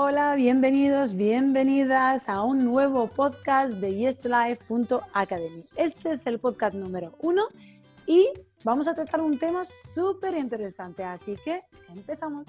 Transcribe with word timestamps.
Hola, 0.00 0.36
bienvenidos, 0.36 1.16
bienvenidas 1.16 2.28
a 2.28 2.44
un 2.44 2.64
nuevo 2.64 3.08
podcast 3.08 3.74
de 3.78 3.96
yestolife.academy. 3.96 5.64
Este 5.76 6.12
es 6.12 6.24
el 6.28 6.38
podcast 6.38 6.76
número 6.76 7.16
uno 7.18 7.48
y 8.06 8.28
vamos 8.62 8.86
a 8.86 8.94
tratar 8.94 9.20
un 9.20 9.40
tema 9.40 9.64
súper 9.64 10.36
interesante, 10.36 11.02
así 11.02 11.34
que 11.44 11.64
empezamos. 11.88 12.46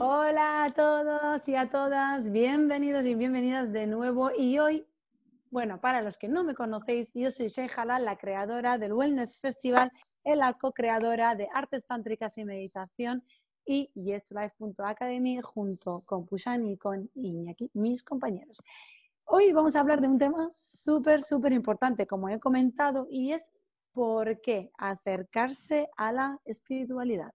Hola 0.00 0.64
a 0.64 0.72
todos 0.72 1.48
y 1.48 1.54
a 1.54 1.70
todas, 1.70 2.32
bienvenidos 2.32 3.06
y 3.06 3.14
bienvenidas 3.14 3.72
de 3.72 3.86
nuevo 3.86 4.32
y 4.36 4.58
hoy 4.58 4.84
bueno, 5.50 5.80
para 5.80 6.02
los 6.02 6.18
que 6.18 6.28
no 6.28 6.44
me 6.44 6.54
conocéis, 6.54 7.12
yo 7.14 7.30
soy 7.30 7.46
Sheikh 7.46 7.78
Halal, 7.78 8.04
la 8.04 8.18
creadora 8.18 8.78
del 8.78 8.92
Wellness 8.92 9.40
Festival 9.40 9.90
y 10.26 10.34
la 10.34 10.54
co-creadora 10.54 11.36
de 11.36 11.48
Artes 11.54 11.86
Tántricas 11.86 12.36
y 12.36 12.44
Meditación 12.44 13.22
y 13.64 13.90
YesToLife.academy 13.94 15.40
junto 15.40 16.00
con 16.06 16.26
Pushan 16.26 16.66
y 16.66 16.76
con 16.76 17.08
Iñaki, 17.14 17.70
mis 17.74 18.02
compañeros. 18.02 18.60
Hoy 19.24 19.52
vamos 19.52 19.76
a 19.76 19.80
hablar 19.80 20.00
de 20.00 20.08
un 20.08 20.18
tema 20.18 20.48
súper, 20.50 21.22
súper 21.22 21.52
importante, 21.52 22.08
como 22.08 22.28
he 22.28 22.40
comentado, 22.40 23.06
y 23.08 23.32
es 23.32 23.52
por 23.92 24.40
qué 24.40 24.72
acercarse 24.76 25.88
a 25.96 26.12
la 26.12 26.40
espiritualidad. 26.44 27.32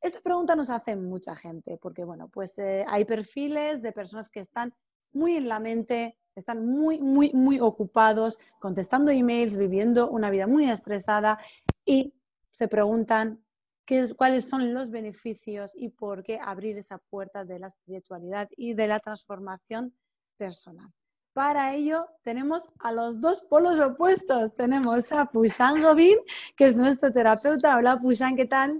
Esta 0.00 0.20
pregunta 0.20 0.56
nos 0.56 0.70
hace 0.70 0.96
mucha 0.96 1.36
gente, 1.36 1.78
porque 1.80 2.04
bueno, 2.04 2.28
pues 2.28 2.58
eh, 2.58 2.84
hay 2.88 3.04
perfiles 3.04 3.80
de 3.80 3.92
personas 3.92 4.28
que 4.28 4.40
están 4.40 4.74
muy 5.12 5.36
en 5.36 5.48
la 5.48 5.60
mente, 5.60 6.18
están 6.34 6.66
muy, 6.66 7.00
muy, 7.00 7.32
muy 7.32 7.60
ocupados, 7.60 8.38
contestando 8.58 9.10
emails, 9.10 9.56
viviendo 9.56 10.10
una 10.10 10.30
vida 10.30 10.46
muy 10.46 10.68
estresada 10.68 11.38
y 11.86 12.12
se 12.50 12.68
preguntan 12.68 13.42
qué 13.86 14.00
es, 14.00 14.12
cuáles 14.12 14.48
son 14.48 14.74
los 14.74 14.90
beneficios 14.90 15.72
y 15.74 15.88
por 15.88 16.22
qué 16.22 16.38
abrir 16.42 16.76
esa 16.76 16.98
puerta 16.98 17.44
de 17.44 17.60
la 17.60 17.68
espiritualidad 17.68 18.48
y 18.56 18.74
de 18.74 18.88
la 18.88 18.98
transformación 19.00 19.94
personal. 20.36 20.90
Para 21.32 21.74
ello 21.74 22.08
tenemos 22.22 22.70
a 22.78 22.92
los 22.92 23.20
dos 23.20 23.42
polos 23.42 23.78
opuestos. 23.78 24.54
Tenemos 24.54 25.12
a 25.12 25.26
Pushan 25.26 25.82
Govin, 25.82 26.16
que 26.56 26.64
es 26.64 26.76
nuestro 26.76 27.12
terapeuta. 27.12 27.76
Hola 27.76 27.98
Pushan, 28.00 28.36
¿qué 28.36 28.46
tal? 28.46 28.78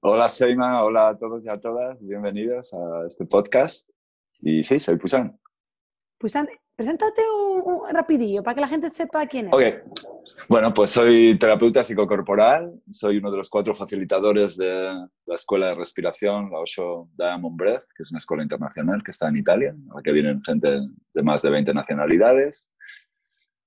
Hola 0.00 0.28
Seima, 0.28 0.84
hola 0.84 1.08
a 1.08 1.18
todos 1.18 1.42
y 1.44 1.48
a 1.48 1.58
todas. 1.58 1.98
Bienvenidos 2.04 2.74
a 2.74 3.06
este 3.06 3.24
podcast. 3.24 3.88
Y 4.40 4.62
sí, 4.62 4.78
soy 4.78 4.96
Pushan. 4.96 5.40
Pushan, 6.18 6.46
Preséntate 6.74 7.22
un, 7.30 7.82
rapidillo 7.92 8.42
para 8.42 8.54
que 8.54 8.60
la 8.62 8.68
gente 8.68 8.88
sepa 8.88 9.26
quién 9.26 9.48
es. 9.48 9.52
Ok. 9.52 10.00
Bueno, 10.48 10.72
pues 10.72 10.90
soy 10.90 11.36
terapeuta 11.38 11.84
psicocorporal, 11.84 12.72
soy 12.90 13.18
uno 13.18 13.30
de 13.30 13.36
los 13.36 13.50
cuatro 13.50 13.74
facilitadores 13.74 14.56
de 14.56 14.92
la 15.26 15.34
Escuela 15.34 15.68
de 15.68 15.74
Respiración, 15.74 16.50
la 16.50 16.60
Osho 16.60 17.08
Diamond 17.16 17.56
Breath, 17.56 17.84
que 17.94 18.02
es 18.02 18.10
una 18.10 18.18
escuela 18.18 18.42
internacional 18.42 19.02
que 19.02 19.10
está 19.10 19.28
en 19.28 19.36
Italia, 19.36 19.74
a 19.90 19.96
la 19.96 20.02
que 20.02 20.12
vienen 20.12 20.42
gente 20.42 20.80
de 21.14 21.22
más 21.22 21.42
de 21.42 21.50
20 21.50 21.74
nacionalidades. 21.74 22.70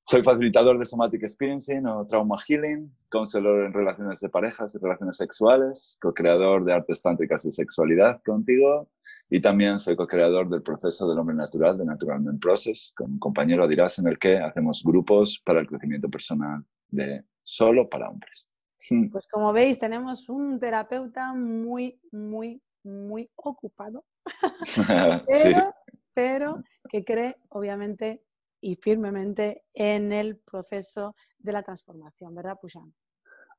Soy 0.08 0.22
facilitador 0.22 0.78
de 0.78 0.86
Somatic 0.86 1.24
Experiencing 1.24 1.88
o 1.88 2.06
Trauma 2.06 2.36
Healing, 2.48 2.96
counselor 3.10 3.66
en 3.66 3.74
relaciones 3.74 4.20
de 4.20 4.30
parejas 4.30 4.76
y 4.76 4.78
relaciones 4.78 5.18
sexuales, 5.18 5.98
co-creador 6.00 6.64
de 6.64 6.74
artes 6.74 7.02
tántricas 7.02 7.44
y 7.46 7.52
sexualidad 7.52 8.22
contigo, 8.24 8.88
y 9.32 9.42
también 9.42 9.80
soy 9.80 9.96
co-creador 9.96 10.48
del 10.48 10.62
proceso 10.62 11.10
del 11.10 11.18
hombre 11.18 11.36
natural, 11.36 11.76
de 11.80 11.86
Natural 11.86 12.22
Man 12.22 12.38
Process, 12.38 12.94
con 12.96 13.14
un 13.14 13.18
compañero 13.18 13.68
dirás 13.68 13.98
en 13.98 14.08
el 14.08 14.20
que 14.20 14.38
hacemos 14.38 14.84
grupos 14.84 15.42
para 15.44 15.60
el 15.60 15.68
crecimiento 15.68 16.08
personal 16.08 16.64
de 16.90 17.24
solo 17.44 17.90
para 17.90 18.08
hombres. 18.08 18.48
Pues 19.12 19.26
como 19.32 19.52
veis, 19.54 19.80
tenemos 19.80 20.30
un 20.30 20.60
terapeuta 20.60 21.34
muy, 21.34 22.00
muy, 22.12 22.62
muy 22.84 23.28
ocupado, 23.38 24.06
pero, 25.28 25.74
pero 26.14 26.64
que 26.92 27.04
cree, 27.04 27.38
obviamente, 27.50 28.22
y 28.62 28.76
firmemente 28.76 29.64
en 29.74 30.12
el 30.12 30.38
proceso 30.38 31.16
de 31.38 31.52
la 31.52 31.64
transformación, 31.64 32.34
¿verdad, 32.34 32.58
Pushan? 32.60 32.94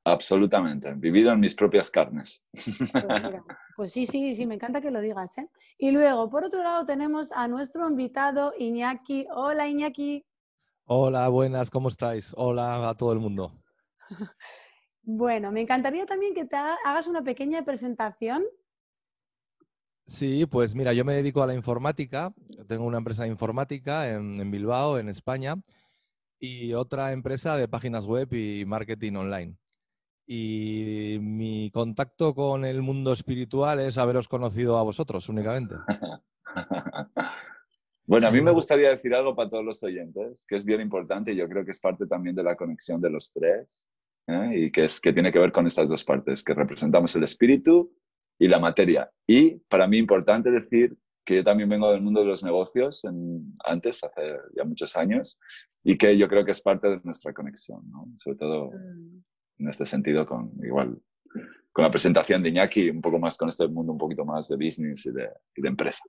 Absolutamente, 0.05 0.93
vivido 0.95 1.33
en 1.33 1.41
mis 1.41 1.55
propias 1.55 1.91
carnes. 1.91 2.45
Pues, 2.53 2.93
pues, 3.77 3.93
sí, 3.93 4.07
sí, 4.07 4.37
sí, 4.37 4.47
me 4.47 4.55
encanta 4.55 4.81
que 4.81 4.91
lo 4.91 5.01
digas. 5.01 5.37
¿eh? 5.39 5.49
Y 5.79 5.91
luego, 5.91 6.31
por 6.31 6.45
otro 6.45 6.63
lado, 6.63 6.87
tenemos 6.87 7.33
a 7.33 7.49
nuestro 7.49 7.89
invitado 7.89 8.55
Iñaki. 8.57 9.27
Hola, 9.35 9.69
Iñaki. 9.69 10.25
Hola, 10.85 11.29
buenas, 11.29 11.71
¿cómo 11.71 11.89
estáis? 11.89 12.33
Hola 12.37 12.89
a 12.89 12.95
todo 12.95 13.13
el 13.13 13.19
mundo. 13.19 13.53
Bueno, 15.09 15.53
me 15.53 15.61
encantaría 15.61 16.05
también 16.05 16.35
que 16.35 16.47
te 16.47 16.57
hagas 16.57 17.07
una 17.07 17.23
pequeña 17.23 17.65
presentación 17.65 18.45
Sí, 20.07 20.47
pues 20.47 20.75
mira, 20.75 20.93
yo 20.93 21.05
me 21.05 21.15
dedico 21.15 21.43
a 21.43 21.47
la 21.47 21.55
informática. 21.55 22.33
Tengo 22.69 22.85
una 22.85 22.99
empresa 22.99 23.25
de 23.25 23.29
informática 23.29 24.09
en, 24.09 24.51
Bilbao, 24.51 24.99
en 24.99 25.09
España, 25.09 25.57
y 26.39 26.75
otra 26.75 27.13
empresa 27.13 27.57
de 27.57 27.67
páginas 27.67 28.07
web 28.07 28.33
y 28.33 28.65
marketing 28.65 29.15
online. 29.15 29.57
Y 30.27 31.19
mi 31.21 31.71
contacto 31.73 32.35
con 32.35 32.65
el 32.65 32.83
mundo 32.83 33.13
espiritual 33.13 33.81
es 33.81 33.99
haberos 33.99 34.29
conocido 34.29 34.79
a 34.79 34.83
vosotros 34.83 35.29
únicamente. 35.29 35.75
Bueno, 38.09 38.29
a 38.29 38.31
mí 38.31 38.41
me 38.41 38.53
gustaría 38.53 38.91
decir 38.91 39.13
algo 39.13 39.35
para 39.35 39.51
todos 39.51 39.65
los 39.65 39.83
oyentes, 39.83 40.47
que 40.47 40.55
es 40.55 40.65
bien 40.65 40.81
importante 40.81 41.33
y 41.33 41.35
yo 41.35 41.49
creo 41.49 41.65
que 41.65 41.73
es 41.73 41.81
parte 41.81 42.07
también 42.07 42.37
de 42.37 42.45
la 42.45 42.55
conexión 42.55 43.01
de 43.01 43.11
los 43.11 43.33
tres, 43.33 43.91
¿eh? 44.29 44.53
y 44.55 44.71
que, 44.71 44.85
es, 44.85 45.01
que 45.01 45.13
tiene 45.13 45.33
que 45.33 45.41
ver 45.41 45.51
con 45.51 45.67
estas 45.67 45.89
dos 45.89 46.05
partes, 46.05 46.45
que 46.45 46.55
representamos 46.55 47.17
el 47.17 47.25
espíritu 47.25 47.93
y 48.39 48.49
la 48.49 48.61
materia. 48.61 49.11
Y 49.27 49.59
para 49.69 49.87
mí 49.87 49.99
importante 49.99 50.51
decir 50.51 50.97
que 51.25 51.37
yo 51.37 51.45
también 51.45 51.69
vengo 51.69 51.91
del 51.91 52.03
mundo 52.03 52.21
de 52.21 52.27
los 52.27 52.45
negocios 52.45 53.03
antes, 53.65 54.05
hace 54.05 54.39
ya 54.57 54.65
muchos 54.65 54.97
años, 54.97 55.39
y 55.83 55.99
que 55.99 56.17
yo 56.17 56.29
creo 56.29 56.45
que 56.45 56.53
es 56.53 56.63
parte 56.63 56.89
de 56.89 57.01
nuestra 57.03 57.33
conexión, 57.33 57.83
¿no? 57.91 58.07
sobre 58.17 58.39
todo 58.39 58.71
mm. 58.71 59.25
en 59.59 59.69
este 59.69 59.87
sentido 59.87 60.27
con 60.27 60.53
igual 60.65 61.01
con 61.73 61.85
la 61.85 61.91
presentación 61.91 62.43
de 62.43 62.49
Iñaki, 62.51 62.91
un 62.91 63.01
poco 63.01 63.19
más 63.19 63.37
con 63.37 63.49
este 63.49 63.69
mundo 63.69 63.93
un 63.93 63.99
poquito 63.99 64.25
más 64.25 64.49
de 64.49 64.57
business 64.57 65.07
y 65.07 65.13
de, 65.13 65.29
y 65.55 65.63
de 65.63 65.69
empresa. 65.69 66.05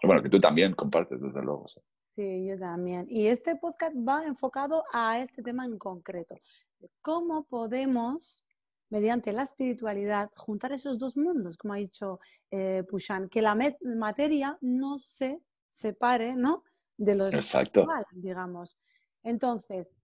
Pero 0.00 0.08
bueno, 0.12 0.22
que 0.22 0.28
tú 0.28 0.40
también 0.40 0.74
compartes, 0.74 1.20
desde 1.20 1.42
luego. 1.42 1.64
Sí, 1.98 2.46
yo 2.46 2.58
también. 2.58 3.06
Y 3.10 3.26
este 3.26 3.56
podcast 3.56 3.96
va 3.96 4.24
enfocado 4.24 4.84
a 4.92 5.18
este 5.18 5.42
tema 5.42 5.64
en 5.64 5.76
concreto. 5.76 6.36
¿Cómo 7.02 7.44
podemos 7.48 8.44
mediante 8.90 9.32
la 9.32 9.42
espiritualidad, 9.42 10.30
juntar 10.36 10.72
esos 10.72 10.98
dos 10.98 11.16
mundos, 11.16 11.56
como 11.56 11.74
ha 11.74 11.76
dicho 11.76 12.20
eh, 12.50 12.84
Pushan, 12.88 13.28
que 13.28 13.42
la 13.42 13.56
materia 13.84 14.56
no 14.60 14.98
se 14.98 15.42
separe 15.68 16.34
¿no? 16.34 16.64
de 16.96 17.14
los 17.14 17.34
Exacto. 17.34 17.86
digamos. 18.12 18.78
Entonces, 19.22 19.94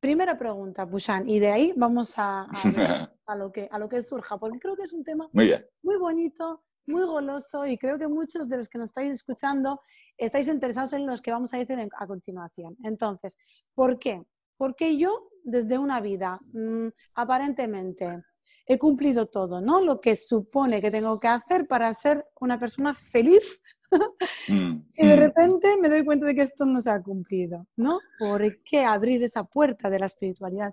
primera 0.00 0.38
pregunta, 0.38 0.88
Pushan, 0.88 1.28
y 1.28 1.38
de 1.38 1.50
ahí 1.50 1.72
vamos 1.76 2.14
a, 2.16 2.46
a, 3.26 3.36
lo 3.36 3.52
que, 3.52 3.68
a 3.70 3.78
lo 3.78 3.88
que 3.88 4.02
surja, 4.02 4.38
porque 4.38 4.58
creo 4.58 4.76
que 4.76 4.84
es 4.84 4.92
un 4.92 5.04
tema 5.04 5.28
muy, 5.32 5.54
muy 5.82 5.96
bonito, 5.96 6.64
muy 6.86 7.04
goloso 7.04 7.66
y 7.66 7.78
creo 7.78 7.98
que 7.98 8.08
muchos 8.08 8.48
de 8.48 8.56
los 8.56 8.68
que 8.68 8.78
nos 8.78 8.88
estáis 8.88 9.12
escuchando 9.12 9.80
estáis 10.16 10.48
interesados 10.48 10.92
en 10.94 11.06
los 11.06 11.22
que 11.22 11.30
vamos 11.30 11.52
a 11.54 11.58
decir 11.58 11.78
a 11.78 12.06
continuación. 12.06 12.76
Entonces, 12.82 13.36
¿por 13.74 13.98
qué? 13.98 14.22
Porque 14.60 14.98
yo 14.98 15.30
desde 15.42 15.78
una 15.78 16.02
vida, 16.02 16.36
mm, 16.52 16.88
aparentemente, 17.14 18.22
he 18.66 18.76
cumplido 18.76 19.24
todo, 19.24 19.62
¿no? 19.62 19.80
Lo 19.80 20.02
que 20.02 20.16
supone 20.16 20.82
que 20.82 20.90
tengo 20.90 21.18
que 21.18 21.28
hacer 21.28 21.66
para 21.66 21.94
ser 21.94 22.26
una 22.42 22.60
persona 22.60 22.94
feliz. 22.94 23.62
Mm, 24.48 24.86
y 24.98 25.06
de 25.06 25.16
repente 25.16 25.76
me 25.80 25.88
doy 25.88 26.04
cuenta 26.04 26.24
de 26.24 26.34
que 26.36 26.42
esto 26.42 26.64
no 26.64 26.80
se 26.80 26.90
ha 26.90 27.02
cumplido, 27.02 27.66
¿no? 27.74 27.98
¿Por 28.20 28.62
qué 28.62 28.84
abrir 28.84 29.20
esa 29.24 29.42
puerta 29.42 29.90
de 29.90 29.98
la 29.98 30.06
espiritualidad? 30.06 30.72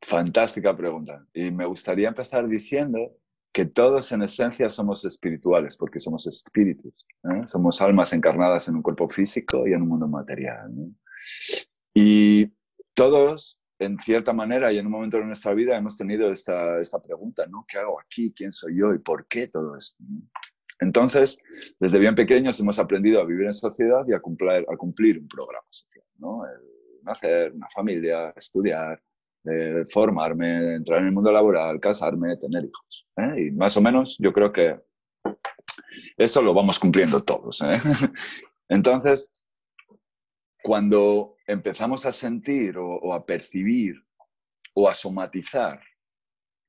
Fantástica 0.00 0.74
pregunta. 0.74 1.22
Y 1.34 1.50
me 1.50 1.66
gustaría 1.66 2.08
empezar 2.08 2.48
diciendo 2.48 2.98
que 3.52 3.66
todos 3.66 4.10
en 4.12 4.22
esencia 4.22 4.70
somos 4.70 5.04
espirituales, 5.04 5.76
porque 5.76 6.00
somos 6.00 6.26
espíritus. 6.26 7.06
¿eh? 7.24 7.46
Somos 7.46 7.82
almas 7.82 8.14
encarnadas 8.14 8.68
en 8.68 8.76
un 8.76 8.82
cuerpo 8.82 9.06
físico 9.06 9.68
y 9.68 9.74
en 9.74 9.82
un 9.82 9.88
mundo 9.88 10.08
material. 10.08 10.72
Y 11.92 12.50
todos 12.94 13.60
en 13.78 13.98
cierta 13.98 14.32
manera 14.32 14.72
y 14.72 14.78
en 14.78 14.86
un 14.86 14.92
momento 14.92 15.18
de 15.18 15.24
nuestra 15.24 15.52
vida 15.52 15.76
hemos 15.76 15.96
tenido 15.96 16.30
esta, 16.30 16.80
pregunta, 17.02 17.46
¿no? 17.46 17.64
¿Qué 17.68 17.78
hago 17.78 18.00
aquí? 18.00 18.32
¿Quién 18.34 18.52
soy 18.52 18.78
yo? 18.78 18.94
¿Y 18.94 18.98
por 18.98 19.26
qué 19.26 19.48
todo 19.48 19.76
esto? 19.76 20.02
Entonces, 20.80 21.38
desde 21.78 21.98
bien 21.98 22.14
pequeños 22.14 22.58
hemos 22.60 22.78
aprendido 22.78 23.20
a 23.20 23.24
vivir 23.24 23.46
en 23.46 23.52
sociedad 23.52 24.04
y 24.06 24.12
a 24.12 24.20
cumplir, 24.20 25.18
un 25.18 25.28
programa 25.28 25.66
social, 25.70 26.04
¿no? 26.18 26.42
nacer, 27.02 27.52
una 27.52 27.68
familia, 27.68 28.32
estudiar, 28.36 29.00
eh, 29.44 29.84
formarme, 29.92 30.76
entrar 30.76 31.00
en 31.00 31.06
el 31.06 31.12
mundo 31.12 31.30
laboral, 31.30 31.78
casarme, 31.78 32.36
tener 32.36 32.64
hijos. 32.64 33.06
¿eh? 33.16 33.46
Y 33.46 33.50
más 33.50 33.76
o 33.76 33.82
menos 33.82 34.16
yo 34.18 34.32
creo 34.32 34.52
que 34.52 34.80
eso 36.16 36.42
lo 36.42 36.54
vamos 36.54 36.78
cumpliendo 36.78 37.20
todos. 37.20 37.60
¿eh? 37.60 37.78
Entonces, 38.68 39.44
cuando 40.64 41.36
empezamos 41.46 42.06
a 42.06 42.12
sentir 42.12 42.78
o, 42.78 43.12
a 43.12 43.26
percibir 43.26 44.02
o 44.72 44.88
a 44.88 44.94
somatizar 44.94 45.78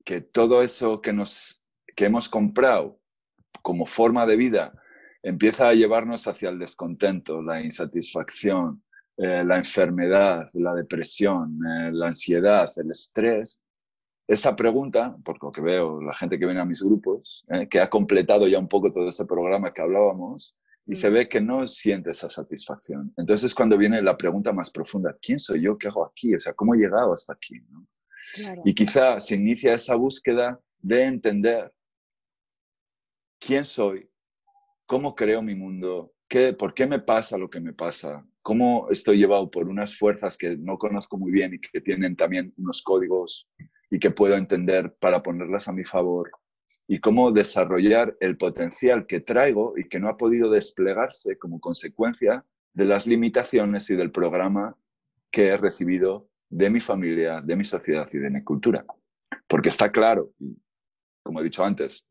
que 0.03 0.19
todo 0.19 0.61
eso 0.61 0.99
que, 0.99 1.13
nos, 1.13 1.63
que 1.95 2.03
hemos 2.03 2.27
comprado 2.27 2.99
como 3.61 3.85
forma 3.85 4.25
de 4.25 4.35
vida 4.35 4.73
empieza 5.23 5.69
a 5.69 5.73
llevarnos 5.73 6.27
hacia 6.27 6.49
el 6.49 6.59
descontento, 6.59 7.41
la 7.41 7.61
insatisfacción, 7.61 8.83
eh, 9.15 9.45
la 9.45 9.55
enfermedad, 9.55 10.45
la 10.55 10.73
depresión, 10.73 11.57
eh, 11.65 11.91
la 11.93 12.07
ansiedad, 12.07 12.69
el 12.75 12.91
estrés, 12.91 13.61
esa 14.27 14.57
pregunta, 14.57 15.15
por 15.23 15.41
lo 15.41 15.53
que 15.53 15.61
veo, 15.61 16.01
la 16.01 16.13
gente 16.13 16.37
que 16.37 16.45
viene 16.45 16.59
a 16.59 16.65
mis 16.65 16.83
grupos, 16.83 17.45
eh, 17.47 17.69
que 17.69 17.79
ha 17.79 17.89
completado 17.89 18.45
ya 18.45 18.59
un 18.59 18.67
poco 18.67 18.91
todo 18.91 19.07
ese 19.07 19.25
programa 19.25 19.73
que 19.73 19.81
hablábamos, 19.81 20.53
y 20.85 20.95
se 20.95 21.09
mm. 21.09 21.13
ve 21.13 21.29
que 21.29 21.41
no 21.41 21.65
siente 21.67 22.11
esa 22.11 22.29
satisfacción. 22.29 23.13
Entonces 23.17 23.45
es 23.45 23.55
cuando 23.55 23.77
viene 23.77 24.01
la 24.01 24.17
pregunta 24.17 24.53
más 24.53 24.69
profunda, 24.69 25.17
¿quién 25.21 25.39
soy 25.39 25.61
yo? 25.61 25.77
¿Qué 25.77 25.87
hago 25.87 26.05
aquí? 26.05 26.35
O 26.35 26.39
sea, 26.39 26.53
¿cómo 26.53 26.75
he 26.75 26.77
llegado 26.77 27.13
hasta 27.13 27.33
aquí? 27.33 27.55
Y 28.63 28.73
quizá 28.73 29.19
se 29.19 29.35
inicia 29.35 29.73
esa 29.73 29.95
búsqueda 29.95 30.59
de 30.79 31.05
entender 31.05 31.71
quién 33.39 33.65
soy, 33.65 34.09
cómo 34.85 35.15
creo 35.15 35.41
mi 35.41 35.55
mundo, 35.55 36.13
qué, 36.27 36.53
por 36.53 36.73
qué 36.73 36.85
me 36.85 36.99
pasa 36.99 37.37
lo 37.37 37.49
que 37.49 37.59
me 37.59 37.73
pasa, 37.73 38.25
cómo 38.41 38.87
estoy 38.89 39.17
llevado 39.17 39.49
por 39.49 39.67
unas 39.67 39.97
fuerzas 39.97 40.37
que 40.37 40.57
no 40.57 40.77
conozco 40.77 41.17
muy 41.17 41.31
bien 41.31 41.53
y 41.53 41.59
que 41.59 41.81
tienen 41.81 42.15
también 42.15 42.53
unos 42.57 42.81
códigos 42.81 43.49
y 43.89 43.99
que 43.99 44.11
puedo 44.11 44.35
entender 44.35 44.95
para 44.99 45.23
ponerlas 45.23 45.67
a 45.67 45.73
mi 45.73 45.83
favor 45.83 46.31
y 46.87 46.99
cómo 46.99 47.31
desarrollar 47.31 48.15
el 48.19 48.37
potencial 48.37 49.07
que 49.07 49.19
traigo 49.19 49.73
y 49.77 49.85
que 49.85 49.99
no 49.99 50.09
ha 50.09 50.17
podido 50.17 50.49
desplegarse 50.49 51.37
como 51.37 51.59
consecuencia 51.59 52.45
de 52.73 52.85
las 52.85 53.07
limitaciones 53.07 53.89
y 53.89 53.95
del 53.95 54.11
programa 54.11 54.77
que 55.31 55.47
he 55.47 55.57
recibido 55.57 56.29
de 56.49 56.69
mi 56.69 56.79
familia, 56.79 57.41
de 57.41 57.55
mi 57.55 57.63
sociedad 57.63 58.07
y 58.13 58.17
de 58.19 58.29
mi 58.29 58.43
cultura. 58.43 58.85
Porque 59.47 59.69
está 59.69 59.91
claro, 59.91 60.31
como 61.23 61.39
he 61.39 61.43
dicho 61.43 61.65
antes, 61.65 62.07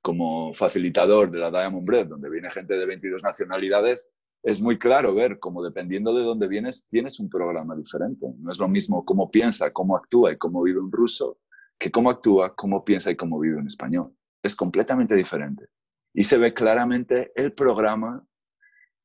como 0.00 0.54
facilitador 0.54 1.30
de 1.30 1.38
la 1.38 1.50
Diamond 1.50 1.84
Bread, 1.84 2.06
donde 2.06 2.30
viene 2.30 2.50
gente 2.50 2.74
de 2.74 2.86
22 2.86 3.22
nacionalidades, 3.22 4.08
es 4.42 4.62
muy 4.62 4.78
claro 4.78 5.14
ver 5.14 5.38
cómo 5.40 5.62
dependiendo 5.62 6.16
de 6.16 6.22
dónde 6.22 6.46
vienes, 6.46 6.86
tienes 6.88 7.18
un 7.18 7.28
programa 7.28 7.74
diferente. 7.74 8.26
No 8.38 8.50
es 8.52 8.58
lo 8.58 8.68
mismo 8.68 9.04
cómo 9.04 9.30
piensa, 9.30 9.72
cómo 9.72 9.96
actúa 9.96 10.32
y 10.32 10.38
cómo 10.38 10.62
vive 10.62 10.78
un 10.78 10.92
ruso 10.92 11.38
que 11.78 11.90
cómo 11.90 12.10
actúa, 12.10 12.54
cómo 12.54 12.84
piensa 12.84 13.10
y 13.10 13.16
cómo 13.16 13.38
vive 13.38 13.56
un 13.56 13.66
español. 13.66 14.14
Es 14.42 14.56
completamente 14.56 15.14
diferente. 15.14 15.66
Y 16.14 16.24
se 16.24 16.38
ve 16.38 16.54
claramente 16.54 17.32
el 17.34 17.52
programa 17.52 18.26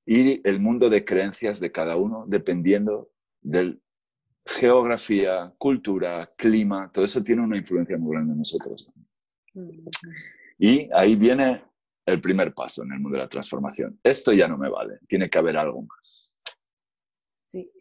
y 0.06 0.48
el 0.48 0.60
mundo 0.60 0.90
de 0.90 1.04
creencias 1.04 1.60
de 1.60 1.72
cada 1.72 1.96
uno 1.96 2.26
dependiendo 2.28 3.12
de 3.42 3.80
geografía, 4.46 5.54
cultura, 5.58 6.32
clima, 6.38 6.92
todo 6.92 7.06
eso 7.06 7.24
tiene 7.24 7.42
una 7.42 7.58
influencia 7.58 7.98
muy 7.98 8.14
grande 8.14 8.34
en 8.34 8.40
nosotros. 8.40 8.92
Y 10.58 10.90
ahí 10.94 11.16
viene 11.16 11.64
el 12.06 12.22
primer 12.22 12.54
paso 12.54 12.84
en 12.84 12.94
el 12.94 13.00
mundo 13.00 13.18
de 13.18 13.24
la 13.24 13.30
transformación. 13.30 14.00
Esto 14.04 14.32
ya 14.34 14.48
no 14.48 14.58
me 14.58 14.70
vale, 14.70 15.00
tiene 15.08 15.30
que 15.30 15.38
haber 15.38 15.58
algo 15.58 15.84
más. 15.84 16.38
Sí, 17.24 17.72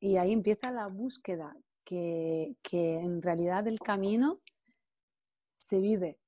y 0.00 0.16
ahí 0.16 0.32
empieza 0.32 0.70
la 0.70 0.86
búsqueda, 0.86 1.56
que, 1.84 2.56
en 2.72 3.22
realidad 3.22 3.66
el 3.68 3.78
camino 3.80 4.40
se 5.58 5.80
vive 5.80 6.18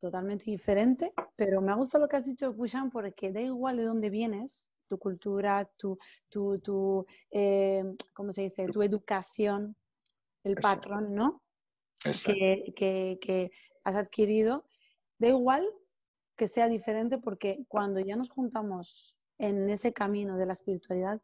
totalmente 0.00 0.44
diferente, 0.50 1.12
pero 1.36 1.60
me 1.60 1.72
ha 1.72 1.76
gustado 1.76 2.04
lo 2.04 2.08
que 2.08 2.16
has 2.16 2.26
dicho, 2.26 2.54
Pushan, 2.54 2.90
porque 2.90 3.32
da 3.32 3.40
igual 3.40 3.76
de 3.76 3.84
dónde 3.84 4.10
vienes, 4.10 4.70
tu 4.88 4.98
cultura, 4.98 5.64
tu, 5.76 5.98
tu, 6.28 6.58
tu 6.58 7.06
eh, 7.30 7.84
¿cómo 8.12 8.32
se 8.32 8.42
dice? 8.42 8.66
Tu 8.68 8.82
educación, 8.82 9.76
el 10.44 10.56
patrón, 10.56 11.14
¿no? 11.14 11.42
Que, 12.24 12.72
que, 12.76 13.18
que, 13.20 13.50
has 13.82 13.96
adquirido, 13.96 14.64
da 15.18 15.28
igual 15.28 15.66
que 16.36 16.48
sea 16.48 16.68
diferente 16.68 17.18
porque 17.18 17.64
cuando 17.68 18.00
ya 18.00 18.16
nos 18.16 18.30
juntamos 18.30 19.16
en 19.38 19.70
ese 19.70 19.92
camino 19.92 20.36
de 20.36 20.46
la 20.46 20.52
espiritualidad, 20.52 21.20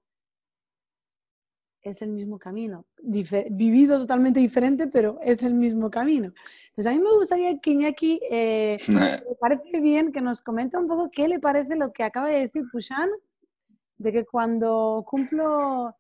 es 1.82 2.00
el 2.02 2.11
mismo 2.11 2.38
camino, 2.38 2.87
vivido 3.02 3.99
totalmente 3.99 4.40
diferente, 4.40 4.87
pero 4.87 5.19
es 5.23 5.43
el 5.43 5.55
mismo 5.55 5.90
camino. 5.90 6.32
Entonces 6.69 6.87
a 6.87 6.94
mí 6.94 7.00
me 7.00 7.12
gustaría 7.14 7.58
que 7.58 7.70
Iñaki, 7.70 8.20
eh, 8.31 8.76
me 9.29 9.34
parece 9.40 9.81
bien 9.81 10.12
que 10.12 10.20
nos 10.20 10.40
comente 10.40 10.76
un 10.76 10.87
poco 10.87 11.11
qué 11.11 11.29
le 11.29 11.40
parece 11.40 11.76
lo 11.76 11.93
que 11.93 12.05
acaba 12.05 12.29
de 12.29 12.40
decir 12.40 12.62
Pushan, 12.70 13.11
de 13.99 14.12
que 14.12 14.25
cuando 14.25 15.05
cumplo 15.06 15.94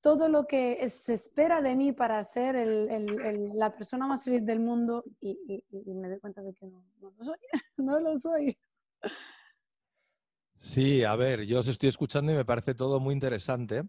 todo 0.00 0.28
lo 0.28 0.46
que 0.46 0.88
se 0.88 1.14
espera 1.14 1.60
de 1.60 1.74
mí 1.76 1.92
para 1.92 2.22
ser 2.24 2.56
la 3.54 3.74
persona 3.74 4.06
más 4.06 4.24
feliz 4.24 4.44
del 4.44 4.60
mundo 4.60 5.04
y, 5.20 5.62
me 5.86 6.08
doy 6.08 6.18
cuenta 6.18 6.42
de 6.42 6.54
que 6.54 6.66
no, 6.66 6.82
lo 7.00 7.12
soy, 7.22 7.38
no 7.76 8.00
lo 8.00 8.16
soy. 8.16 8.56
Sí, 10.56 11.04
a 11.04 11.16
ver, 11.16 11.46
yo 11.46 11.60
os 11.60 11.68
estoy 11.68 11.88
escuchando 11.88 12.32
y 12.32 12.34
me 12.34 12.44
parece 12.44 12.74
todo 12.74 13.00
muy 13.00 13.14
interesante, 13.14 13.82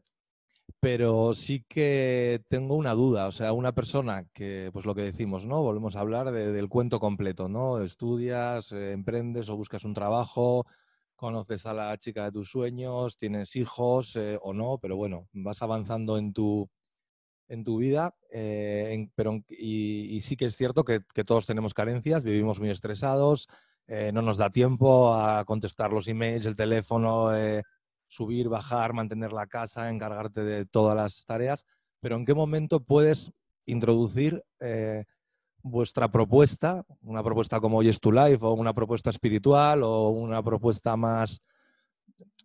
pero 0.81 1.35
sí 1.35 1.63
que 1.69 2.43
tengo 2.49 2.75
una 2.75 2.93
duda, 2.93 3.27
o 3.27 3.31
sea, 3.31 3.53
una 3.53 3.71
persona 3.71 4.25
que, 4.33 4.71
pues 4.73 4.83
lo 4.83 4.95
que 4.95 5.03
decimos, 5.03 5.45
¿no? 5.45 5.61
Volvemos 5.61 5.95
a 5.95 5.99
hablar 5.99 6.31
del 6.31 6.69
cuento 6.69 6.99
completo, 6.99 7.47
¿no? 7.47 7.83
Estudias, 7.83 8.71
eh, 8.71 8.91
emprendes 8.91 9.47
o 9.49 9.55
buscas 9.55 9.85
un 9.85 9.93
trabajo, 9.93 10.65
conoces 11.15 11.67
a 11.67 11.73
la 11.73 11.95
chica 11.99 12.25
de 12.25 12.31
tus 12.31 12.49
sueños, 12.49 13.15
tienes 13.15 13.55
hijos 13.55 14.15
eh, 14.15 14.39
o 14.41 14.53
no, 14.53 14.79
pero 14.79 14.97
bueno, 14.97 15.27
vas 15.33 15.61
avanzando 15.61 16.17
en 16.17 16.33
tu, 16.33 16.67
en 17.47 17.63
tu 17.63 17.77
vida, 17.77 18.15
eh, 18.31 19.07
pero, 19.13 19.39
y, 19.49 20.19
sí 20.21 20.35
que 20.35 20.45
es 20.45 20.57
cierto 20.57 20.83
que, 20.83 21.01
todos 21.23 21.45
tenemos 21.45 21.75
carencias, 21.75 22.23
vivimos 22.23 22.59
muy 22.59 22.71
estresados, 22.71 23.47
no 24.13 24.21
nos 24.21 24.37
da 24.37 24.49
tiempo 24.51 25.13
a 25.13 25.43
contestar 25.45 25.91
los 25.91 26.07
emails, 26.07 26.45
el 26.45 26.55
teléfono, 26.55 27.29
subir, 28.11 28.49
bajar, 28.49 28.91
mantener 28.91 29.31
la 29.31 29.47
casa, 29.47 29.89
encargarte 29.89 30.43
de 30.43 30.65
todas 30.65 30.97
las 30.97 31.25
tareas, 31.25 31.65
pero 32.01 32.17
¿en 32.17 32.25
qué 32.25 32.33
momento 32.33 32.81
puedes 32.81 33.31
introducir 33.65 34.43
vuestra 35.63 36.11
propuesta, 36.11 36.83
una 37.01 37.23
propuesta 37.23 37.61
como 37.61 37.77
Hoy 37.77 37.89
es 37.89 38.01
tu 38.01 38.11
Life 38.11 38.39
o 38.41 38.53
una 38.53 38.73
propuesta 38.73 39.09
espiritual 39.09 39.83
o 39.83 40.09
una 40.09 40.43
propuesta 40.43 40.97
más, 40.97 41.41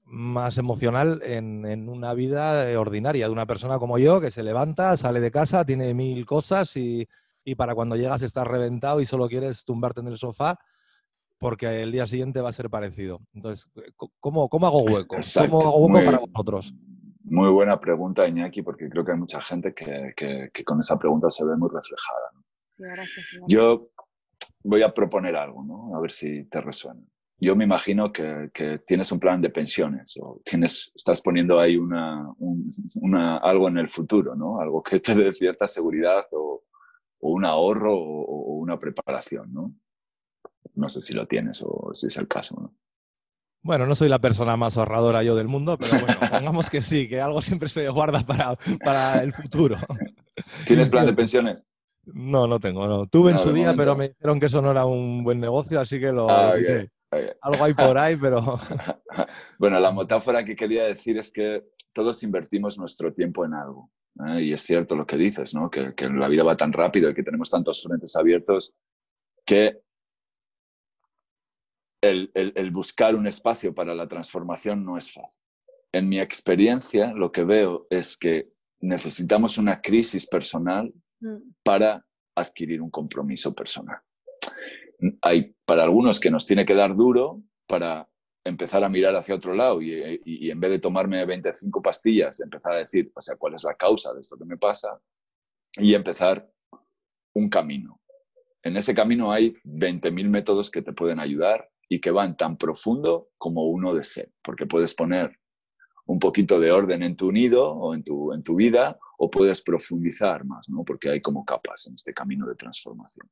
más 0.04 0.58
emocional 0.58 1.20
en, 1.24 1.88
una 1.88 2.14
vida 2.14 2.78
ordinaria 2.78 3.26
de 3.26 3.32
una 3.32 3.46
persona 3.46 3.78
como 3.78 3.98
yo 3.98 4.20
que 4.20 4.30
se 4.30 4.42
levanta, 4.44 4.96
sale 4.96 5.20
de 5.20 5.30
casa, 5.30 5.64
tiene 5.64 5.92
mil 5.94 6.24
cosas 6.24 6.76
y, 6.76 7.08
para 7.56 7.74
cuando 7.74 7.96
llegas 7.96 8.22
estás 8.22 8.46
reventado 8.46 9.00
y 9.00 9.06
solo 9.06 9.28
quieres 9.28 9.64
tumbarte 9.64 10.00
en 10.00 10.08
el 10.08 10.18
sofá 10.18 10.58
porque 11.38 11.82
el 11.82 11.92
día 11.92 12.06
siguiente 12.06 12.40
va 12.40 12.50
a 12.50 12.52
ser 12.52 12.70
parecido. 12.70 13.20
Entonces, 13.34 13.68
¿cómo, 14.20 14.48
cómo 14.48 14.66
hago 14.66 14.82
hueco? 14.84 15.16
¿Cómo 15.48 15.62
hago 15.62 15.86
hueco 15.86 16.04
para 16.04 16.18
vosotros? 16.18 16.74
Muy 17.24 17.50
buena 17.50 17.78
pregunta, 17.80 18.28
Iñaki, 18.28 18.62
porque 18.62 18.88
creo 18.88 19.04
que 19.04 19.12
hay 19.12 19.18
mucha 19.18 19.40
gente 19.40 19.74
que, 19.74 20.12
que 20.14 20.64
con 20.64 20.78
esa 20.78 20.96
pregunta 20.96 21.28
se 21.28 21.44
ve 21.44 21.56
muy 21.56 21.68
reflejada. 21.68 22.30
Yo 23.48 23.90
voy 24.62 24.82
a 24.82 24.92
proponer 24.92 25.36
algo, 25.36 25.64
¿no? 25.64 25.96
A 25.96 26.00
ver 26.00 26.10
si 26.10 26.44
te 26.44 26.60
resuena. 26.60 27.00
Yo 27.38 27.54
me 27.54 27.64
imagino 27.64 28.10
que, 28.12 28.50
tienes 28.86 29.12
un 29.12 29.20
plan 29.20 29.42
de 29.42 29.50
pensiones 29.50 30.18
o 30.20 30.40
tienes, 30.44 30.92
estás 30.94 31.20
poniendo 31.20 31.60
ahí 31.60 31.76
una, 31.76 32.32
una, 32.38 33.36
algo 33.38 33.68
en 33.68 33.76
el 33.78 33.88
futuro, 33.90 34.34
¿no? 34.34 34.58
Algo 34.58 34.82
que 34.82 35.00
te 35.00 35.14
dé 35.14 35.34
cierta 35.34 35.66
seguridad 35.66 36.26
o, 36.32 36.62
un 37.20 37.44
ahorro 37.44 37.94
o, 37.94 38.56
una 38.56 38.78
preparación, 38.78 39.52
¿no? 39.52 39.74
No 40.74 40.88
sé 40.88 41.02
si 41.02 41.14
lo 41.14 41.26
tienes 41.26 41.62
o 41.64 41.92
si 41.92 42.06
es 42.06 42.16
el 42.16 42.28
caso, 42.28 42.56
¿no? 42.60 42.74
Bueno, 43.66 43.84
no 43.84 43.96
soy 43.96 44.08
la 44.08 44.20
persona 44.20 44.56
más 44.56 44.76
ahorradora 44.76 45.24
yo 45.24 45.34
del 45.34 45.48
mundo, 45.48 45.76
pero 45.76 46.04
bueno, 46.04 46.20
pongamos 46.30 46.70
que 46.70 46.80
sí, 46.80 47.08
que 47.08 47.20
algo 47.20 47.42
siempre 47.42 47.68
se 47.68 47.88
guarda 47.88 48.20
para, 48.20 48.56
para 48.84 49.22
el 49.22 49.32
futuro. 49.32 49.76
¿Tienes 50.66 50.88
plan 50.88 51.04
de 51.04 51.12
pensiones? 51.14 51.66
No, 52.04 52.46
no 52.46 52.60
tengo, 52.60 52.86
no. 52.86 53.06
Tuve 53.06 53.32
en 53.32 53.38
su 53.38 53.52
día, 53.52 53.74
pero 53.76 53.96
me 53.96 54.10
dijeron 54.10 54.38
que 54.38 54.46
eso 54.46 54.62
no 54.62 54.70
era 54.70 54.86
un 54.86 55.24
buen 55.24 55.40
negocio, 55.40 55.80
así 55.80 55.98
que 55.98 56.12
lo... 56.12 56.30
Ah, 56.30 56.54
Algo 57.40 57.64
hay 57.64 57.74
por 57.74 57.98
ahí, 57.98 58.14
pero... 58.14 58.40
bueno, 59.58 59.80
la 59.80 59.90
metáfora 59.90 60.44
que 60.44 60.54
quería 60.54 60.84
decir 60.84 61.18
es 61.18 61.32
que 61.32 61.64
todos 61.92 62.22
invertimos 62.22 62.78
nuestro 62.78 63.12
tiempo 63.12 63.44
en 63.44 63.54
algo. 63.54 63.90
¿eh? 64.28 64.42
Y 64.42 64.52
es 64.52 64.62
cierto 64.62 64.94
lo 64.94 65.04
que 65.04 65.16
dices, 65.16 65.54
¿no? 65.54 65.68
Que, 65.68 65.92
que, 65.96 66.08
la 66.08 66.28
vida 66.28 66.44
va 66.44 66.56
tan 66.56 66.72
rápido 66.72 67.10
y 67.10 67.14
que 67.14 67.24
tenemos 67.24 67.50
tantos 67.50 67.82
frentes 67.82 68.14
abiertos 68.14 68.74
que 69.44 69.80
el, 72.10 72.30
el 72.34 72.70
buscar 72.70 73.14
un 73.14 73.26
espacio 73.26 73.74
para 73.74 73.94
la 73.94 74.08
transformación 74.08 74.84
no 74.84 74.96
es 74.96 75.12
fácil. 75.12 75.42
En 75.92 76.08
mi 76.08 76.20
experiencia, 76.20 77.12
lo 77.12 77.32
que 77.32 77.44
veo 77.44 77.86
es 77.90 78.16
que 78.16 78.50
necesitamos 78.80 79.58
una 79.58 79.80
crisis 79.80 80.26
personal 80.26 80.92
Mm. 81.20 81.36
para 81.62 82.04
adquirir 82.34 82.82
un 82.82 82.90
compromiso 82.90 83.54
personal. 83.54 83.98
Hay 85.22 85.54
para 85.64 85.82
algunos 85.82 86.20
que 86.20 86.30
nos 86.30 86.46
tiene 86.46 86.64
que 86.64 86.74
dar 86.74 86.94
duro 86.94 87.42
para 87.66 88.08
empezar 88.44 88.84
a 88.84 88.88
mirar 88.88 89.16
hacia 89.16 89.34
otro 89.34 89.54
lado 89.54 89.80
y, 89.82 90.50
en 90.50 90.60
vez 90.60 90.70
de 90.70 90.78
tomarme 90.78 91.24
25 91.24 91.82
pastillas, 91.82 92.40
empezar 92.40 92.74
a 92.74 92.78
decir, 92.78 93.10
o 93.14 93.20
sea, 93.20 93.36
cuál 93.36 93.54
es 93.54 93.64
la 93.64 93.74
causa 93.74 94.12
de 94.14 94.20
esto 94.20 94.36
que 94.36 94.44
me 94.44 94.56
pasa 94.56 95.00
y 95.78 95.94
empezar 95.94 96.48
un 97.34 97.48
camino. 97.48 98.00
en 98.62 98.76
ese 98.76 98.94
camino 98.94 99.30
hay 99.30 99.52
20.000 99.64 100.28
métodos 100.28 100.70
que 100.70 100.82
te 100.82 100.92
pueden 100.92 101.20
ayudar 101.20 101.70
y 101.88 102.00
que 102.00 102.10
van 102.10 102.36
tan 102.36 102.56
profundo 102.56 103.30
como 103.38 103.68
uno 103.68 103.94
desee, 103.94 104.32
porque 104.42 104.66
puedes 104.66 104.94
poner 104.94 105.38
un 106.06 106.18
poquito 106.18 106.60
de 106.60 106.70
orden 106.70 107.02
en 107.02 107.16
tu 107.16 107.32
nido 107.32 107.68
o 107.68 107.94
en 107.94 108.02
tu, 108.02 108.32
en 108.32 108.42
tu 108.42 108.54
vida 108.54 108.98
o 109.18 109.30
puedes 109.30 109.62
profundizar 109.62 110.44
más, 110.44 110.68
¿no? 110.68 110.84
porque 110.84 111.10
hay 111.10 111.20
como 111.20 111.44
capas 111.44 111.86
en 111.86 111.94
este 111.94 112.14
camino 112.14 112.46
de 112.46 112.54
transformación. 112.54 113.28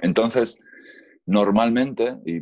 Entonces, 0.00 0.58
normalmente, 1.26 2.16
y 2.24 2.40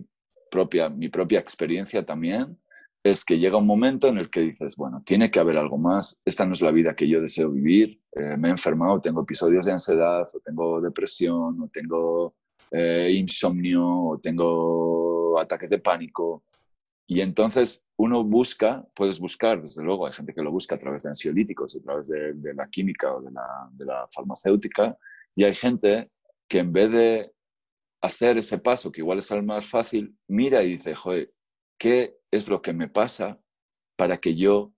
propia, 0.50 0.88
mi 0.88 1.08
propia 1.08 1.40
experiencia 1.40 2.04
también, 2.04 2.58
es 3.02 3.24
que 3.24 3.38
llega 3.38 3.56
un 3.56 3.66
momento 3.66 4.06
en 4.08 4.18
el 4.18 4.30
que 4.30 4.42
dices, 4.42 4.76
bueno, 4.76 5.02
tiene 5.04 5.28
que 5.28 5.40
haber 5.40 5.56
algo 5.56 5.76
más, 5.76 6.20
esta 6.24 6.46
no 6.46 6.52
es 6.52 6.62
la 6.62 6.70
vida 6.70 6.94
que 6.94 7.08
yo 7.08 7.20
deseo 7.20 7.50
vivir, 7.50 8.00
eh, 8.12 8.36
me 8.38 8.48
he 8.48 8.50
enfermado, 8.52 9.00
tengo 9.00 9.22
episodios 9.22 9.64
de 9.64 9.72
ansiedad, 9.72 10.22
o 10.22 10.40
tengo 10.40 10.80
depresión, 10.80 11.60
o 11.60 11.68
tengo 11.72 12.34
eh, 12.70 13.12
insomnio, 13.16 13.84
o 13.84 14.18
tengo 14.18 15.11
ataques 15.38 15.70
de 15.70 15.78
pánico. 15.78 16.44
Y 17.06 17.20
entonces 17.20 17.86
uno 17.96 18.24
busca, 18.24 18.86
puedes 18.94 19.18
buscar, 19.20 19.60
desde 19.60 19.82
luego, 19.82 20.06
hay 20.06 20.12
gente 20.12 20.32
que 20.32 20.42
lo 20.42 20.50
busca 20.50 20.76
a 20.76 20.78
través 20.78 21.02
de 21.02 21.10
ansiolíticos, 21.10 21.76
a 21.76 21.82
través 21.82 22.08
de, 22.08 22.54
la 22.54 22.68
química 22.68 23.14
o 23.14 23.20
de 23.20 23.30
la, 23.30 23.68
de 23.72 23.84
la 23.84 24.06
farmacéutica, 24.14 24.96
y 25.34 25.44
hay 25.44 25.54
gente 25.54 26.10
que 26.48 26.58
en 26.58 26.72
vez 26.72 26.90
de 26.90 27.32
hacer 28.02 28.36
ese 28.38 28.58
paso, 28.58 28.90
que 28.90 29.00
igual 29.00 29.18
es 29.18 29.30
el 29.30 29.42
más 29.42 29.64
fácil, 29.64 30.16
mira 30.28 30.62
y 30.62 30.76
dice, 30.76 30.94
joder, 30.94 31.32
¿qué 31.78 32.16
es 32.30 32.48
lo 32.48 32.60
que 32.60 32.72
me 32.72 32.88
pasa 32.88 33.40
para 33.96 34.18
que 34.18 34.34
yo 34.34 34.72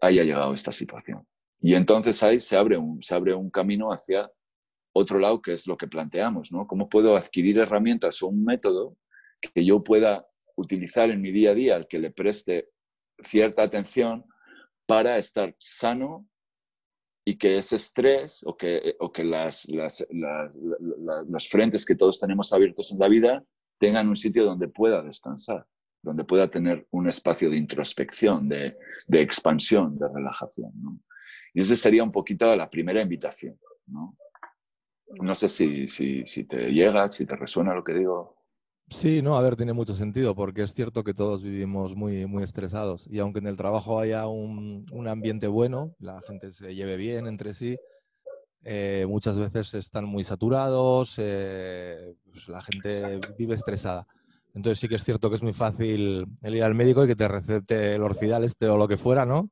haya 0.00 0.24
llegado 0.24 0.52
a 0.52 0.54
esta 0.54 0.72
situación? 0.72 1.26
Y 1.60 1.74
entonces 1.74 2.22
ahí 2.22 2.40
se 2.40 2.56
abre 2.56 2.76
un, 2.76 3.02
se 3.02 3.14
abre 3.14 3.34
un 3.34 3.50
camino 3.50 3.92
hacia 3.92 4.30
otro 4.92 5.18
lado, 5.18 5.42
que 5.42 5.52
es 5.52 5.66
lo 5.66 5.76
que 5.76 5.86
planteamos, 5.86 6.50
¿no? 6.50 6.66
¿Cómo 6.66 6.88
puedo 6.88 7.16
adquirir 7.16 7.58
herramientas 7.58 8.22
o 8.22 8.28
un 8.28 8.44
método 8.44 8.96
que 9.40 9.64
yo 9.64 9.82
pueda 9.82 10.26
utilizar 10.56 11.10
en 11.10 11.20
mi 11.20 11.32
día 11.32 11.50
a 11.50 11.54
día, 11.54 11.76
al 11.76 11.86
que 11.86 11.98
le 11.98 12.10
preste 12.10 12.70
cierta 13.22 13.62
atención 13.62 14.24
para 14.86 15.18
estar 15.18 15.54
sano 15.58 16.28
y 17.24 17.36
que 17.36 17.58
ese 17.58 17.76
estrés 17.76 18.42
o 18.44 18.56
que, 18.56 18.94
o 19.00 19.10
que 19.10 19.24
las, 19.24 19.66
las, 19.70 20.06
los 20.10 21.48
frentes 21.48 21.84
que 21.84 21.96
todos 21.96 22.20
tenemos 22.20 22.52
abiertos 22.52 22.92
en 22.92 22.98
la 22.98 23.08
vida 23.08 23.44
tengan 23.78 24.08
un 24.08 24.16
sitio 24.16 24.44
donde 24.44 24.68
pueda 24.68 25.02
descansar 25.02 25.66
donde 26.06 26.24
pueda 26.24 26.48
tener 26.48 26.86
un 26.92 27.08
espacio 27.08 27.50
de 27.50 27.56
introspección, 27.56 28.48
de, 28.48 28.78
expansión, 29.10 29.98
de 29.98 30.06
relajación. 30.08 30.72
Y 31.52 31.60
esa 31.60 31.74
sería 31.74 32.04
un 32.04 32.12
poquito 32.12 32.54
la 32.54 32.70
primera 32.70 33.02
invitación. 33.02 33.58
No, 33.88 34.16
no 35.20 35.34
sé 35.34 35.48
si, 35.48 35.88
si, 35.88 36.24
si, 36.24 36.44
te 36.44 36.70
llega, 36.70 37.10
si 37.10 37.26
te 37.26 37.34
resuena 37.34 37.74
lo 37.74 37.82
que 37.82 37.94
digo. 37.94 38.35
Sí, 38.88 39.20
no, 39.20 39.36
a 39.36 39.42
ver, 39.42 39.56
tiene 39.56 39.72
mucho 39.72 39.94
sentido 39.94 40.34
porque 40.34 40.62
es 40.62 40.72
cierto 40.72 41.02
que 41.02 41.12
todos 41.12 41.42
vivimos 41.42 41.96
muy, 41.96 42.26
muy 42.26 42.44
estresados 42.44 43.08
y 43.10 43.18
aunque 43.18 43.40
en 43.40 43.48
el 43.48 43.56
trabajo 43.56 43.98
haya 43.98 44.26
un, 44.28 44.86
un 44.92 45.08
ambiente 45.08 45.48
bueno, 45.48 45.94
la 45.98 46.20
gente 46.22 46.52
se 46.52 46.74
lleve 46.74 46.96
bien 46.96 47.26
entre 47.26 47.52
sí, 47.52 47.76
eh, 48.68 49.06
muchas 49.08 49.38
veces 49.38 49.74
están 49.74 50.06
muy 50.06 50.24
saturados, 50.24 51.14
eh, 51.18 52.14
pues 52.24 52.48
la 52.48 52.60
gente 52.60 53.20
vive 53.38 53.54
estresada. 53.54 54.08
Entonces 54.54 54.80
sí 54.80 54.88
que 54.88 54.96
es 54.96 55.04
cierto 55.04 55.28
que 55.28 55.36
es 55.36 55.42
muy 55.42 55.52
fácil 55.52 56.26
el 56.42 56.54
ir 56.54 56.64
al 56.64 56.74
médico 56.74 57.04
y 57.04 57.06
que 57.06 57.14
te 57.14 57.28
recete 57.28 57.94
el 57.94 58.02
orfidal 58.02 58.42
este 58.42 58.66
o 58.68 58.76
lo 58.76 58.88
que 58.88 58.96
fuera, 58.96 59.24
¿no? 59.24 59.50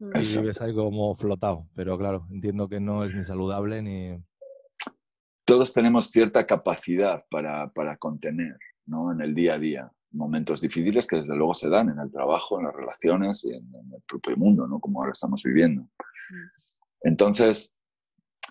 Mm. 0.00 0.10
Y 0.16 0.38
vives 0.38 0.60
ahí 0.60 0.74
como 0.74 1.14
flotado. 1.14 1.68
Pero 1.74 1.96
claro, 1.96 2.26
entiendo 2.32 2.68
que 2.68 2.80
no 2.80 3.04
es 3.04 3.14
ni 3.14 3.22
saludable 3.22 3.80
ni... 3.80 4.18
Todos 5.48 5.72
tenemos 5.72 6.10
cierta 6.10 6.44
capacidad 6.44 7.24
para, 7.30 7.96
contener, 7.96 8.58
¿no? 8.84 9.10
En 9.12 9.22
el 9.22 9.34
día 9.34 9.54
a 9.54 9.58
día 9.58 9.90
momentos 10.10 10.60
difíciles 10.60 11.06
que 11.06 11.16
desde 11.16 11.34
luego 11.34 11.54
se 11.54 11.70
dan 11.70 11.88
en 11.88 11.98
el 11.98 12.12
trabajo, 12.12 12.58
en 12.58 12.66
las 12.66 12.74
relaciones 12.74 13.46
y 13.46 13.54
en, 13.54 13.64
el 13.94 14.02
propio 14.06 14.36
mundo, 14.36 14.66
¿no? 14.66 14.78
Como 14.78 15.00
ahora 15.00 15.12
estamos 15.12 15.42
viviendo. 15.42 15.88
Entonces, 17.00 17.74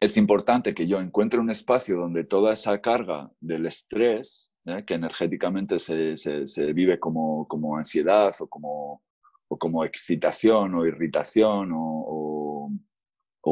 es 0.01 0.17
importante 0.17 0.73
que 0.73 0.87
yo 0.87 0.99
encuentre 0.99 1.39
un 1.39 1.51
espacio 1.51 1.97
donde 1.97 2.23
toda 2.23 2.53
esa 2.53 2.81
carga 2.81 3.29
del 3.41 3.67
estrés 3.67 4.51
¿eh? 4.65 4.83
que 4.83 4.95
energéticamente 4.95 5.77
se, 5.77 6.15
se, 6.15 6.73
vive 6.73 6.99
como, 6.99 7.47
como, 7.47 7.77
ansiedad 7.77 8.33
o 8.39 8.47
como, 8.47 9.03
o 9.49 9.57
como 9.59 9.85
excitación 9.85 10.73
o 10.73 10.83
irritación 10.83 11.69
o, 11.75 12.71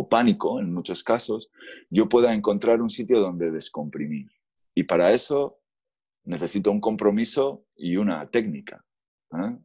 pánico 0.04 0.60
en 0.60 0.74
muchos 0.74 1.04
casos, 1.04 1.50
yo 1.90 2.10
pueda 2.10 2.34
encontrar 2.34 2.82
un 2.82 2.90
sitio 2.90 3.20
donde 3.20 3.52
descomprimir. 3.52 4.28
Y 4.74 4.84
para 4.84 5.12
eso 5.12 5.60
necesito 6.26 6.72
un 6.72 6.82
compromiso 6.82 7.66
y 7.76 7.98
una 7.98 8.30
técnica. 8.30 8.84
¿eh? 9.34 9.58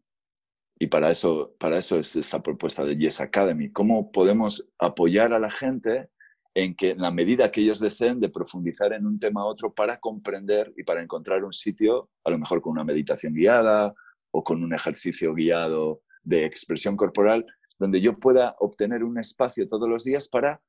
Y 0.79 0.87
para 0.87 1.11
eso, 1.11 1.55
para 1.59 1.79
eso 1.79 1.99
es 1.99 2.17
esa 2.17 2.43
propuesta 2.43 2.85
de 2.85 2.97
Yes 2.97 3.21
Academy. 3.21 3.71
¿Cómo 3.71 4.11
podemos 4.13 4.67
apoyar 4.79 5.33
a 5.33 5.39
la 5.39 5.51
gente 5.51 6.09
en 6.55 6.75
que 6.75 6.91
en 6.91 6.99
la 6.99 7.11
medida 7.11 7.51
que 7.51 7.61
ellos 7.61 7.81
deseen 7.81 8.21
de 8.21 8.29
profundizar 8.29 8.93
en 8.93 9.07
un 9.07 9.19
tema 9.19 9.43
a 9.43 9.47
otro 9.47 9.73
para 9.73 9.99
comprender 9.99 10.73
y 10.77 10.83
para 10.83 11.03
encontrar 11.03 11.45
un 11.45 11.53
sitio, 11.53 12.11
a 12.25 12.31
lo 12.31 12.39
mejor 12.39 12.61
con 12.61 12.73
una 12.73 12.85
meditación 12.85 13.35
guiada 13.35 13.95
o 14.33 14.43
con 14.43 14.63
un 14.63 14.75
ejercicio 14.75 15.35
guiado 15.35 16.03
de 16.23 16.45
expresión 16.45 16.97
corporal, 16.97 17.47
donde 17.81 18.01
yo 18.01 18.19
pueda 18.21 18.55
obtener 18.61 19.03
un 19.03 19.19
espacio 19.19 19.67
todos 19.67 19.89
los 19.89 20.05
días 20.05 20.29
para, 20.29 20.63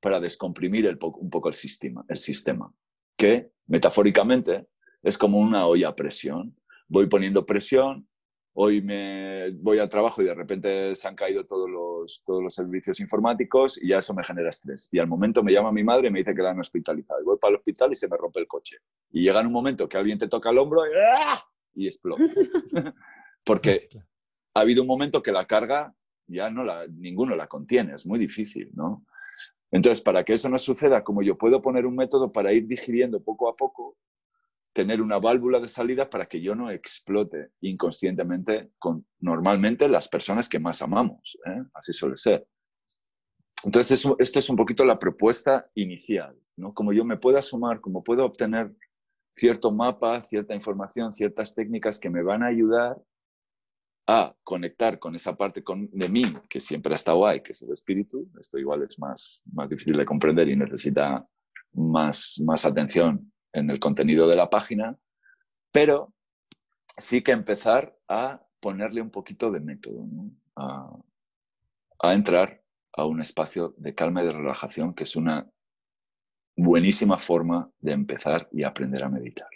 para 0.00 0.20
descomprimir 0.20 0.86
un 1.00 1.30
poco 1.30 1.48
el 1.48 1.54
sistema, 1.54 2.04
el 2.06 2.18
sistema, 2.18 2.72
que 3.16 3.50
metafóricamente 3.66 4.68
es 5.02 5.16
como 5.16 5.38
una 5.38 5.66
olla 5.66 5.88
a 5.88 5.96
presión. 5.96 6.54
Voy 6.86 7.06
poniendo 7.06 7.46
presión, 7.46 8.06
hoy 8.52 8.82
me 8.82 9.52
voy 9.52 9.78
al 9.78 9.88
trabajo 9.88 10.20
y 10.20 10.26
de 10.26 10.34
repente 10.34 10.94
se 10.94 11.08
han 11.08 11.14
caído 11.14 11.46
todos 11.46 11.70
los, 11.70 12.22
todos 12.26 12.42
los 12.42 12.54
servicios 12.54 13.00
informáticos 13.00 13.82
y 13.82 13.88
ya 13.88 13.98
eso 13.98 14.12
me 14.12 14.22
genera 14.22 14.50
estrés. 14.50 14.90
Y 14.92 14.98
al 14.98 15.06
momento 15.06 15.42
me 15.42 15.50
llama 15.50 15.72
mi 15.72 15.82
madre 15.82 16.08
y 16.08 16.10
me 16.10 16.18
dice 16.18 16.34
que 16.34 16.42
la 16.42 16.50
han 16.50 16.60
hospitalizado. 16.60 17.22
Y 17.22 17.24
voy 17.24 17.38
para 17.38 17.52
el 17.52 17.56
hospital 17.56 17.90
y 17.92 17.96
se 17.96 18.06
me 18.06 18.18
rompe 18.18 18.40
el 18.40 18.46
coche. 18.46 18.76
Y 19.12 19.22
llega 19.22 19.40
un 19.40 19.50
momento 19.50 19.88
que 19.88 19.96
alguien 19.96 20.18
te 20.18 20.28
toca 20.28 20.50
el 20.50 20.58
hombro 20.58 20.84
y, 20.86 20.90
¡ah! 21.16 21.42
y 21.74 21.86
explota. 21.86 22.22
Porque 23.44 23.88
ha 24.60 24.62
habido 24.62 24.82
un 24.82 24.88
momento 24.88 25.22
que 25.22 25.32
la 25.32 25.46
carga 25.46 25.94
ya 26.26 26.50
no 26.50 26.64
la, 26.64 26.86
ninguno 26.86 27.34
la 27.34 27.48
contiene, 27.48 27.94
es 27.94 28.06
muy 28.06 28.18
difícil, 28.18 28.70
¿no? 28.74 29.04
Entonces, 29.72 30.00
para 30.00 30.24
que 30.24 30.34
eso 30.34 30.48
no 30.48 30.58
suceda, 30.58 31.04
como 31.04 31.22
yo 31.22 31.38
puedo 31.38 31.62
poner 31.62 31.86
un 31.86 31.94
método 31.96 32.32
para 32.32 32.52
ir 32.52 32.66
digiriendo 32.66 33.22
poco 33.22 33.48
a 33.48 33.56
poco, 33.56 33.96
tener 34.72 35.00
una 35.00 35.18
válvula 35.18 35.60
de 35.60 35.68
salida 35.68 36.08
para 36.08 36.26
que 36.26 36.40
yo 36.40 36.54
no 36.54 36.70
explote 36.70 37.50
inconscientemente 37.60 38.70
con 38.78 39.06
normalmente 39.18 39.88
las 39.88 40.08
personas 40.08 40.48
que 40.48 40.58
más 40.58 40.82
amamos. 40.82 41.38
¿eh? 41.46 41.62
Así 41.74 41.92
suele 41.92 42.16
ser. 42.16 42.46
Entonces, 43.64 44.06
esto 44.18 44.38
es 44.38 44.48
un 44.48 44.56
poquito 44.56 44.84
la 44.84 44.98
propuesta 44.98 45.68
inicial, 45.74 46.36
¿no? 46.56 46.72
Como 46.72 46.92
yo 46.92 47.04
me 47.04 47.18
puedo 47.18 47.40
sumar, 47.42 47.80
como 47.80 48.02
puedo 48.02 48.24
obtener 48.24 48.74
cierto 49.34 49.70
mapa, 49.70 50.22
cierta 50.22 50.54
información, 50.54 51.12
ciertas 51.12 51.54
técnicas 51.54 52.00
que 52.00 52.10
me 52.10 52.22
van 52.22 52.42
a 52.42 52.46
ayudar 52.46 52.96
a 54.12 54.34
conectar 54.42 54.98
con 54.98 55.14
esa 55.14 55.36
parte 55.36 55.62
de 55.92 56.08
mí 56.08 56.24
que 56.48 56.58
siempre 56.58 56.92
ha 56.92 56.96
estado 56.96 57.24
ahí, 57.24 57.42
que 57.42 57.52
es 57.52 57.62
el 57.62 57.70
espíritu. 57.70 58.28
Esto 58.40 58.58
igual 58.58 58.82
es 58.82 58.98
más, 58.98 59.40
más 59.52 59.70
difícil 59.70 59.96
de 59.96 60.04
comprender 60.04 60.48
y 60.48 60.56
necesita 60.56 61.24
más, 61.74 62.42
más 62.44 62.66
atención 62.66 63.32
en 63.52 63.70
el 63.70 63.78
contenido 63.78 64.26
de 64.26 64.34
la 64.34 64.50
página, 64.50 64.98
pero 65.70 66.12
sí 66.98 67.22
que 67.22 67.30
empezar 67.30 67.96
a 68.08 68.44
ponerle 68.58 69.00
un 69.00 69.10
poquito 69.10 69.52
de 69.52 69.60
método, 69.60 70.04
a, 70.56 70.92
entrar 72.12 72.60
a 72.92 73.04
un 73.04 73.20
espacio 73.20 73.74
de 73.76 73.94
calma 73.94 74.24
y 74.24 74.26
de 74.26 74.32
relajación, 74.32 74.92
que 74.92 75.04
es 75.04 75.14
una 75.14 75.48
buenísima 76.56 77.16
forma 77.16 77.70
de 77.78 77.92
empezar 77.92 78.48
y 78.50 78.64
aprender 78.64 79.04
a 79.04 79.08
meditar. 79.08 79.48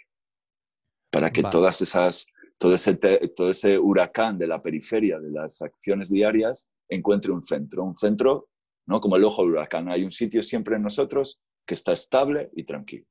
Para 1.11 1.31
que 1.31 1.43
todas 1.43 1.81
esas, 1.81 2.27
todo 2.57 2.75
ese, 2.75 2.95
todo 3.35 3.49
ese 3.49 3.77
huracán 3.77 4.37
de 4.37 4.47
la 4.47 4.61
periferia 4.61 5.19
de 5.19 5.31
las 5.31 5.61
acciones 5.61 6.09
diarias 6.09 6.69
encuentre 6.89 7.31
un 7.31 7.43
centro, 7.43 7.83
un 7.83 7.97
centro, 7.97 8.49
¿no? 8.85 9.01
Como 9.01 9.15
el 9.15 9.23
ojo 9.23 9.41
del 9.41 9.51
huracán. 9.51 9.89
Hay 9.89 10.03
un 10.03 10.11
sitio 10.11 10.43
siempre 10.43 10.75
en 10.75 10.83
nosotros 10.83 11.41
que 11.65 11.73
está 11.73 11.93
estable 11.93 12.49
y 12.55 12.63
tranquilo. 12.63 13.05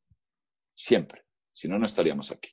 Siempre. 0.74 1.22
Si 1.52 1.68
no, 1.68 1.78
no 1.78 1.86
estaríamos 1.86 2.30
aquí. 2.30 2.50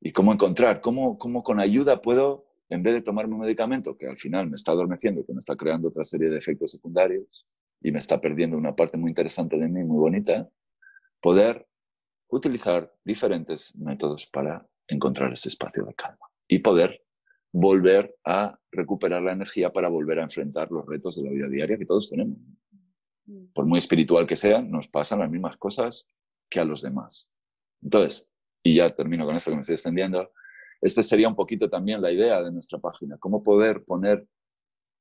¿Y 0.00 0.12
cómo 0.12 0.32
encontrar? 0.32 0.80
¿Cómo, 0.80 1.18
¿Cómo 1.18 1.42
con 1.42 1.60
ayuda 1.60 2.00
puedo, 2.00 2.46
en 2.68 2.82
vez 2.82 2.94
de 2.94 3.02
tomarme 3.02 3.34
un 3.34 3.40
medicamento 3.40 3.96
que 3.96 4.06
al 4.06 4.16
final 4.16 4.48
me 4.48 4.56
está 4.56 4.72
adormeciendo, 4.72 5.24
que 5.24 5.32
me 5.32 5.40
está 5.40 5.56
creando 5.56 5.88
otra 5.88 6.04
serie 6.04 6.28
de 6.28 6.38
efectos 6.38 6.72
secundarios 6.72 7.46
y 7.80 7.90
me 7.90 7.98
está 7.98 8.20
perdiendo 8.20 8.56
una 8.56 8.76
parte 8.76 8.96
muy 8.96 9.10
interesante 9.10 9.56
de 9.56 9.68
mí, 9.68 9.82
muy 9.82 9.98
bonita, 9.98 10.48
poder 11.20 11.66
utilizar 12.28 12.92
diferentes 13.04 13.74
métodos 13.76 14.26
para 14.26 14.66
encontrar 14.90 15.32
ese 15.32 15.48
espacio 15.48 15.84
de 15.84 15.94
calma 15.94 16.26
y 16.48 16.58
poder 16.58 17.02
volver 17.52 18.16
a 18.24 18.58
recuperar 18.70 19.22
la 19.22 19.32
energía 19.32 19.72
para 19.72 19.88
volver 19.88 20.18
a 20.18 20.24
enfrentar 20.24 20.70
los 20.70 20.86
retos 20.86 21.16
de 21.16 21.24
la 21.24 21.30
vida 21.30 21.48
diaria 21.48 21.78
que 21.78 21.86
todos 21.86 22.10
tenemos. 22.10 22.38
Mm. 23.26 23.46
Por 23.52 23.66
muy 23.66 23.78
espiritual 23.78 24.26
que 24.26 24.36
sea, 24.36 24.60
nos 24.62 24.88
pasan 24.88 25.20
las 25.20 25.30
mismas 25.30 25.56
cosas 25.56 26.06
que 26.48 26.60
a 26.60 26.64
los 26.64 26.82
demás. 26.82 27.32
Entonces, 27.82 28.28
y 28.62 28.76
ya 28.76 28.90
termino 28.90 29.24
con 29.24 29.36
esto 29.36 29.50
que 29.50 29.56
me 29.56 29.60
estoy 29.62 29.74
extendiendo, 29.74 30.30
esta 30.80 31.02
sería 31.02 31.28
un 31.28 31.36
poquito 31.36 31.68
también 31.68 32.00
la 32.00 32.12
idea 32.12 32.42
de 32.42 32.52
nuestra 32.52 32.78
página, 32.78 33.18
cómo 33.18 33.42
poder 33.42 33.84
poner 33.84 34.26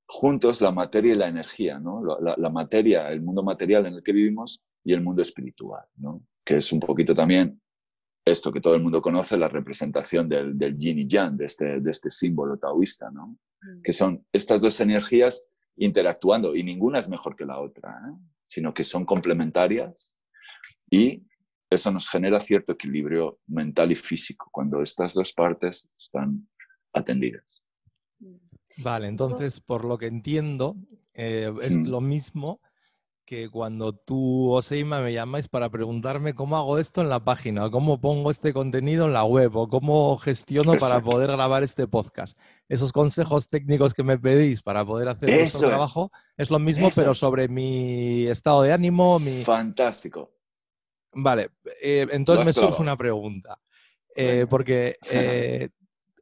juntos 0.07 0.61
la 0.61 0.71
materia 0.71 1.13
y 1.13 1.17
la 1.17 1.27
energía, 1.27 1.79
¿no? 1.79 2.03
la, 2.03 2.35
la 2.37 2.49
materia, 2.49 3.09
el 3.09 3.21
mundo 3.21 3.43
material 3.43 3.85
en 3.85 3.93
el 3.93 4.03
que 4.03 4.11
vivimos 4.11 4.63
y 4.83 4.93
el 4.93 5.01
mundo 5.01 5.21
espiritual, 5.21 5.85
¿no? 5.97 6.23
que 6.43 6.57
es 6.57 6.71
un 6.71 6.79
poquito 6.79 7.13
también 7.13 7.61
esto 8.31 8.51
que 8.51 8.61
todo 8.61 8.75
el 8.75 8.81
mundo 8.83 9.01
conoce, 9.01 9.37
la 9.37 9.47
representación 9.47 10.27
del, 10.29 10.57
del 10.57 10.77
yin 10.77 10.99
y 10.99 11.07
yang, 11.07 11.35
de 11.37 11.45
este, 11.45 11.79
de 11.79 11.91
este 11.91 12.09
símbolo 12.09 12.57
taoísta, 12.57 13.09
¿no? 13.11 13.37
Mm. 13.61 13.81
que 13.83 13.91
son 13.91 14.25
estas 14.31 14.61
dos 14.61 14.79
energías 14.79 15.45
interactuando 15.75 16.55
y 16.55 16.63
ninguna 16.63 16.99
es 16.99 17.09
mejor 17.09 17.35
que 17.35 17.45
la 17.45 17.59
otra, 17.59 17.89
¿eh? 17.91 18.17
sino 18.47 18.73
que 18.73 18.83
son 18.83 19.05
complementarias 19.05 20.15
y 20.89 21.25
eso 21.69 21.91
nos 21.91 22.09
genera 22.09 22.39
cierto 22.39 22.71
equilibrio 22.73 23.39
mental 23.47 23.91
y 23.91 23.95
físico 23.95 24.49
cuando 24.51 24.81
estas 24.81 25.13
dos 25.13 25.33
partes 25.33 25.89
están 25.97 26.47
atendidas. 26.93 27.63
Mm. 28.19 28.35
Vale, 28.77 29.07
entonces, 29.07 29.59
por 29.59 29.83
lo 29.83 29.97
que 29.97 30.07
entiendo, 30.07 30.75
eh, 31.13 31.53
es 31.61 31.75
Sí. 31.75 31.83
lo 31.83 31.99
mismo 31.99 32.61
que 33.29 33.47
cuando 33.47 33.93
tú, 33.93 34.49
Oseima, 34.49 35.01
me 35.01 35.13
llamáis 35.13 35.47
para 35.47 35.69
preguntarme 35.69 36.33
cómo 36.33 36.57
hago 36.57 36.79
esto 36.79 37.01
en 37.01 37.09
la 37.09 37.23
página, 37.23 37.67
o 37.67 37.69
cómo 37.69 38.01
pongo 38.01 38.31
este 38.31 38.53
contenido 38.53 39.05
en 39.05 39.13
la 39.13 39.23
web, 39.23 39.55
o 39.55 39.69
cómo 39.69 40.17
gestiono 40.17 40.73
para 40.77 40.99
poder 40.99 41.29
grabar 41.29 41.61
este 41.61 41.87
podcast. 41.87 42.35
Esos 42.67 42.91
consejos 42.91 43.47
técnicos 43.47 43.93
que 43.93 44.01
me 44.01 44.17
pedís 44.17 44.63
para 44.63 44.83
poder 44.83 45.09
hacer 45.09 45.29
Eso 45.29 45.41
vuestro 45.41 45.59
es. 45.59 45.69
trabajo 45.69 46.11
es 46.37 46.49
lo 46.49 46.57
mismo, 46.57 46.87
Eso 46.87 47.01
pero 47.01 47.13
sobre 47.13 47.47
mi 47.47 48.25
estado 48.25 48.63
de 48.63 48.73
ánimo, 48.73 49.19
mi... 49.19 49.43
Fantástico. 49.43 50.31
Vale, 51.13 51.51
eh, 51.83 52.07
entonces 52.09 52.47
me 52.47 52.53
surge 52.53 52.81
una 52.81 52.97
pregunta. 52.97 53.59
Eh, 54.15 54.47
porque 54.49 54.97
eh, 55.11 55.69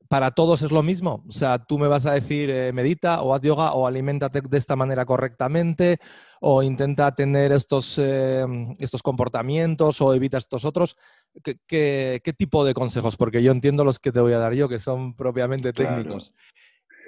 para 0.10 0.32
todos 0.32 0.62
es 0.62 0.72
lo 0.72 0.84
mismo. 0.84 1.24
O 1.28 1.32
sea, 1.32 1.60
tú 1.60 1.78
me 1.78 1.88
vas 1.88 2.06
a 2.06 2.14
decir 2.14 2.50
eh, 2.50 2.72
medita 2.74 3.22
o 3.22 3.34
haz 3.34 3.42
yoga 3.42 3.74
o 3.74 3.88
aliméntate 3.88 4.42
de 4.42 4.58
esta 4.58 4.76
manera 4.76 5.06
correctamente 5.06 6.00
o 6.42 6.64
intenta 6.64 7.14
tener 7.16 7.52
estos, 7.52 7.98
eh, 8.00 8.46
estos 8.80 9.02
comportamientos 9.04 10.00
o 10.02 10.14
evita 10.14 10.38
estos 10.38 10.66
otros. 10.66 10.98
¿Qué, 11.44 11.60
qué, 11.68 12.22
qué 12.24 12.34
tipo 12.34 12.64
de 12.66 12.74
consejos? 12.74 13.18
Porque 13.18 13.42
yo 13.44 13.52
entiendo 13.52 13.84
los 13.84 14.00
que 14.00 14.12
te 14.12 14.20
voy 14.20 14.34
a 14.34 14.40
dar 14.40 14.54
yo, 14.54 14.70
que 14.70 14.80
son 14.80 15.16
propiamente 15.16 15.74
Claro. 15.74 15.96
técnicos. 15.98 16.34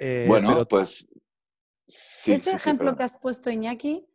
Eh, 0.00 0.24
bueno, 0.28 0.48
pero- 0.48 0.68
pues 0.68 1.08
sí, 1.86 2.32
este 2.32 2.50
sí, 2.50 2.56
ejemplo 2.56 2.96
que 2.96 3.02
has 3.02 3.18
puesto, 3.18 3.50
Iñaki, 3.50 4.06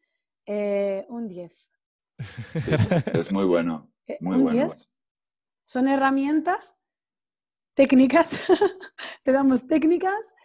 eh, 0.45 1.05
un 1.09 1.27
10. 1.27 1.71
Sí, 2.53 2.71
es 3.13 3.31
muy 3.31 3.45
bueno, 3.45 3.91
muy 4.21 4.37
un 4.37 4.43
bueno. 4.43 4.67
10. 4.69 4.89
Son 5.65 5.87
herramientas 5.87 6.77
técnicas, 7.75 8.39
te 9.23 9.31
damos 9.31 9.67
técnicas 9.67 10.35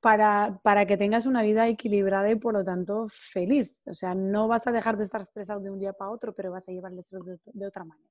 para, 0.00 0.60
para 0.62 0.84
que 0.84 0.96
tengas 0.96 1.26
una 1.26 1.42
vida 1.42 1.68
equilibrada 1.68 2.30
y 2.30 2.34
por 2.34 2.54
lo 2.54 2.64
tanto 2.64 3.06
feliz. 3.08 3.80
O 3.86 3.94
sea, 3.94 4.14
no 4.14 4.48
vas 4.48 4.66
a 4.66 4.72
dejar 4.72 4.96
de 4.98 5.04
estar 5.04 5.20
estresado 5.20 5.60
de 5.60 5.70
un 5.70 5.78
día 5.78 5.92
para 5.92 6.10
otro, 6.10 6.34
pero 6.34 6.50
vas 6.50 6.68
a 6.68 6.72
llevar 6.72 6.92
el 6.92 6.98
estrés 6.98 7.22
de, 7.24 7.66
otra 7.66 7.84
manera. 7.84 8.08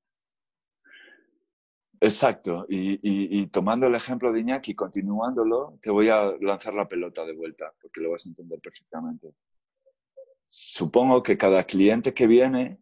Exacto, 2.00 2.66
y, 2.68 2.94
y- 2.94 3.42
y 3.42 3.46
tomando 3.46 3.86
el 3.86 3.94
ejemplo 3.94 4.32
de 4.32 4.40
Iñaki, 4.40 4.74
continuándolo, 4.74 5.78
te 5.80 5.90
voy 5.90 6.08
a 6.08 6.32
lanzar 6.40 6.74
la 6.74 6.88
pelota 6.88 7.24
de 7.24 7.32
vuelta, 7.34 7.72
porque 7.80 8.00
lo 8.00 8.10
vas 8.10 8.26
a 8.26 8.30
entender 8.30 8.58
perfectamente. 8.60 9.32
Supongo 10.48 11.22
que 11.22 11.38
cada 11.38 11.62
cliente 11.64 12.12
que 12.12 12.26
viene 12.26 12.78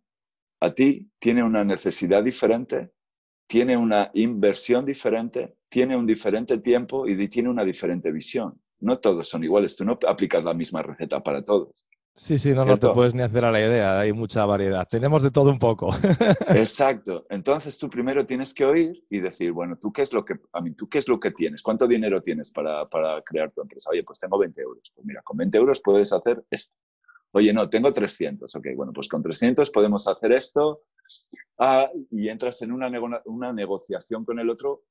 a 0.60 0.72
ti 0.74 1.10
tiene 1.18 1.42
una 1.42 1.64
necesidad 1.64 2.22
diferente, 2.22 2.92
tiene 3.46 3.76
una 3.76 4.10
inversión 4.14 4.86
diferente, 4.86 5.56
tiene 5.70 5.96
un 5.96 6.06
diferente 6.06 6.58
tiempo 6.58 7.06
y 7.08 7.28
tiene 7.28 7.48
una 7.48 7.64
diferente 7.64 8.12
visión. 8.12 8.60
No 8.80 8.98
todos 8.98 9.28
son 9.28 9.44
iguales, 9.44 9.76
tú 9.76 9.84
no 9.84 9.98
aplicas 10.06 10.42
la 10.44 10.52
misma 10.52 10.82
receta 10.82 11.22
para 11.22 11.42
todos. 11.44 11.86
Sí, 12.16 12.36
sí, 12.38 12.50
no, 12.52 12.64
no 12.64 12.76
te 12.78 12.88
puedes 12.88 13.14
ni 13.14 13.22
hacer 13.22 13.44
a 13.44 13.52
la 13.52 13.60
idea, 13.60 14.00
hay 14.00 14.12
mucha 14.12 14.44
variedad. 14.44 14.86
Tenemos 14.90 15.22
de 15.22 15.30
todo 15.30 15.48
un 15.50 15.58
poco. 15.58 15.90
Exacto. 16.48 17.24
Entonces 17.30 17.78
tú 17.78 17.88
primero 17.88 18.26
tienes 18.26 18.52
que 18.52 18.64
oír 18.64 19.04
y 19.08 19.20
decir, 19.20 19.52
bueno, 19.52 19.76
¿tú 19.80 19.92
qué 19.92 20.02
es 20.02 20.12
lo 20.12 20.24
que, 20.24 20.34
a 20.52 20.60
mí, 20.60 20.72
¿tú 20.74 20.88
qué 20.88 20.98
es 20.98 21.08
lo 21.08 21.18
que 21.20 21.30
tienes? 21.30 21.62
¿Cuánto 21.62 21.86
dinero 21.86 22.20
tienes 22.20 22.50
para, 22.50 22.86
para 22.88 23.22
crear 23.22 23.50
tu 23.52 23.62
empresa? 23.62 23.90
Oye, 23.92 24.02
pues 24.02 24.18
tengo 24.18 24.38
20 24.38 24.60
euros. 24.60 24.90
Pues 24.94 25.06
mira, 25.06 25.22
con 25.22 25.36
20 25.36 25.56
euros 25.56 25.80
puedes 25.80 26.12
hacer 26.12 26.44
esto. 26.50 26.74
Oye, 27.32 27.52
no, 27.52 27.70
tengo 27.70 27.92
300. 27.94 28.54
Ok, 28.56 28.66
bueno, 28.76 28.92
pues 28.92 29.08
con 29.08 29.22
300 29.22 29.70
podemos 29.70 30.06
hacer 30.08 30.32
esto. 30.32 30.82
Ah, 31.58 31.88
y 32.10 32.28
entras 32.28 32.60
en 32.62 32.72
una, 32.72 32.90
nego- 32.90 33.22
una 33.26 33.52
negociación 33.52 34.24
con 34.24 34.38
el 34.40 34.50
otro 34.50 34.82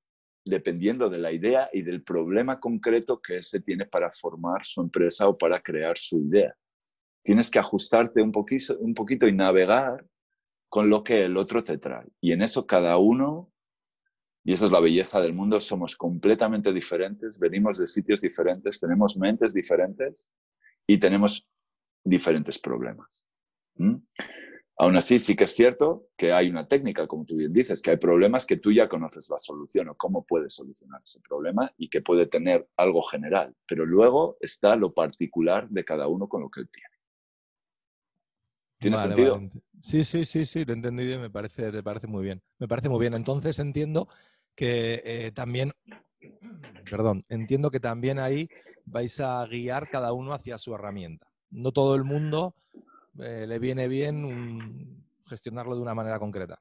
dependiendo 0.45 1.10
de 1.10 1.19
la 1.19 1.32
idea 1.32 1.69
y 1.73 1.82
del 1.82 2.04
problema 2.04 2.60
concreto 2.60 3.21
que 3.21 3.38
ese 3.38 3.60
tiene 3.62 3.86
para 3.86 4.12
formar 4.12 4.65
su 4.65 4.82
empresa 4.82 5.28
o 5.28 5.38
para 5.38 5.62
crear 5.62 5.97
su 5.97 6.19
idea. 6.19 6.56
Tienes 7.23 7.52
que 7.52 7.60
ajustarte 7.60 8.21
un 8.21 8.32
poquito, 8.32 9.28
y 9.28 9.34
navegar 9.34 10.06
con 10.69 10.89
lo 10.89 11.04
que 11.04 11.23
el 11.25 11.38
otro 11.38 11.63
te 11.63 11.78
trae. 11.78 12.08
Y 12.21 12.32
en 12.32 12.41
eso 12.41 12.65
cada 12.65 12.97
uno, 12.97 13.52
y 14.43 14.54
esa 14.54 14.65
es 14.65 14.71
la 14.71 14.80
belleza 14.80 15.19
del 15.21 15.34
mundo, 15.34 15.60
somos 15.60 15.95
completamente 15.95 16.71
diferentes, 16.71 17.38
venimos 17.38 17.78
de 17.78 17.88
sitios 17.88 18.21
diferentes, 18.21 18.80
tenemos 18.80 19.17
mentes 19.17 19.54
diferentes 19.54 20.32
y 20.88 20.97
tenemos 20.97 21.47
diferentes 22.04 22.58
problemas. 22.58 23.28
Aún 24.82 24.96
así, 24.96 25.20
sí 25.20 25.36
que 25.36 25.44
es 25.44 25.54
cierto 25.54 26.08
que 26.15 26.32
hay 26.32 26.50
una 26.50 26.65
técnica, 26.65 27.06
como 27.06 27.26
tú 27.26 27.36
bien 27.36 27.52
dices, 27.52 27.82
que 27.82 27.92
hay 27.92 27.98
problemas 27.98 28.46
que 28.46 28.56
tú 28.56 28.72
ya 28.72 28.88
conoces 28.88 29.30
la 29.30 29.38
solución 29.38 29.89
o 29.89 29.96
cómo 29.96 30.26
puedes 30.26 30.54
solucionar 30.54 31.02
ese 31.04 31.20
problema 31.20 31.70
y 31.78 31.89
que 31.89 32.02
puede 32.02 32.28
tener 32.28 32.65
algo 32.78 33.02
general, 33.02 33.54
pero 33.68 33.86
luego 33.86 34.38
está 34.39 34.78
lo 34.78 34.94
particular 34.94 35.68
de 35.68 35.84
cada 35.84 36.08
uno 36.08 36.30
con 36.30 36.44
lo 36.44 36.50
que 36.50 36.62
él 36.62 36.70
tiene. 36.72 36.96
¿Tiene 38.80 38.96
Vale, 38.96 39.15
sentido? 39.15 39.34
vale. 39.34 39.52
Sí, 39.84 40.06
sí, 40.06 40.24
sí, 40.24 40.46
sí, 40.46 40.65
te 40.65 40.72
he 40.72 40.76
entendido 40.76 41.15
y 41.15 41.18
me 41.18 41.30
parece, 41.30 41.74
te 41.74 41.84
parece 41.84 42.08
muy 42.08 42.24
bien. 42.24 42.42
Me 42.58 42.70
parece 42.70 42.88
muy 42.88 43.02
bien. 43.02 43.13
Entonces 43.15 43.60
entiendo 43.60 44.08
que 44.56 45.02
eh, 45.04 45.32
también, 45.34 45.74
perdón, 46.89 47.20
entiendo 47.28 47.70
que 47.70 47.82
también 47.82 48.18
ahí 48.18 48.48
vais 48.86 49.20
a 49.20 49.46
guiar 49.46 49.89
cada 49.89 50.13
uno 50.13 50.32
hacia 50.32 50.58
su 50.58 50.74
herramienta. 50.74 51.28
No 51.50 51.74
todo 51.74 51.96
el 51.96 52.06
mundo 52.06 52.56
eh, 53.17 53.45
le 53.48 53.60
viene 53.60 53.88
bien 53.88 55.04
gestionarlo 55.26 55.76
de 55.76 55.82
una 55.82 55.93
manera 55.93 56.19
concreta. 56.19 56.60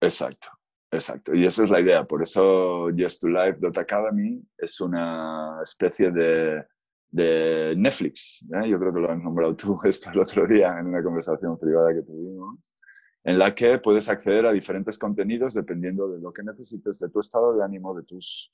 Exacto, 0.00 0.48
exacto. 0.90 1.34
Y 1.34 1.44
esa 1.44 1.64
es 1.64 1.70
la 1.70 1.80
idea. 1.80 2.04
Por 2.04 2.22
eso 2.22 2.90
Yes 2.90 3.18
to 3.18 3.28
Life.academy 3.28 4.42
es 4.56 4.80
una 4.80 5.60
especie 5.62 6.10
de, 6.10 6.64
de 7.10 7.74
Netflix. 7.76 8.46
¿eh? 8.54 8.68
Yo 8.68 8.78
creo 8.78 8.92
que 8.92 9.00
lo 9.00 9.10
has 9.10 9.22
nombrado 9.22 9.56
tú 9.56 9.76
esto 9.84 10.10
el 10.10 10.20
otro 10.20 10.46
día 10.46 10.78
en 10.78 10.86
una 10.86 11.02
conversación 11.02 11.58
privada 11.58 11.94
que 11.94 12.02
tuvimos, 12.02 12.76
en 13.24 13.38
la 13.38 13.54
que 13.54 13.78
puedes 13.78 14.08
acceder 14.08 14.46
a 14.46 14.52
diferentes 14.52 14.98
contenidos 14.98 15.54
dependiendo 15.54 16.08
de 16.08 16.20
lo 16.20 16.32
que 16.32 16.42
necesites, 16.42 16.98
de 16.98 17.08
tu 17.10 17.20
estado 17.20 17.56
de 17.56 17.64
ánimo, 17.64 17.94
de, 17.94 18.04
tus, 18.04 18.52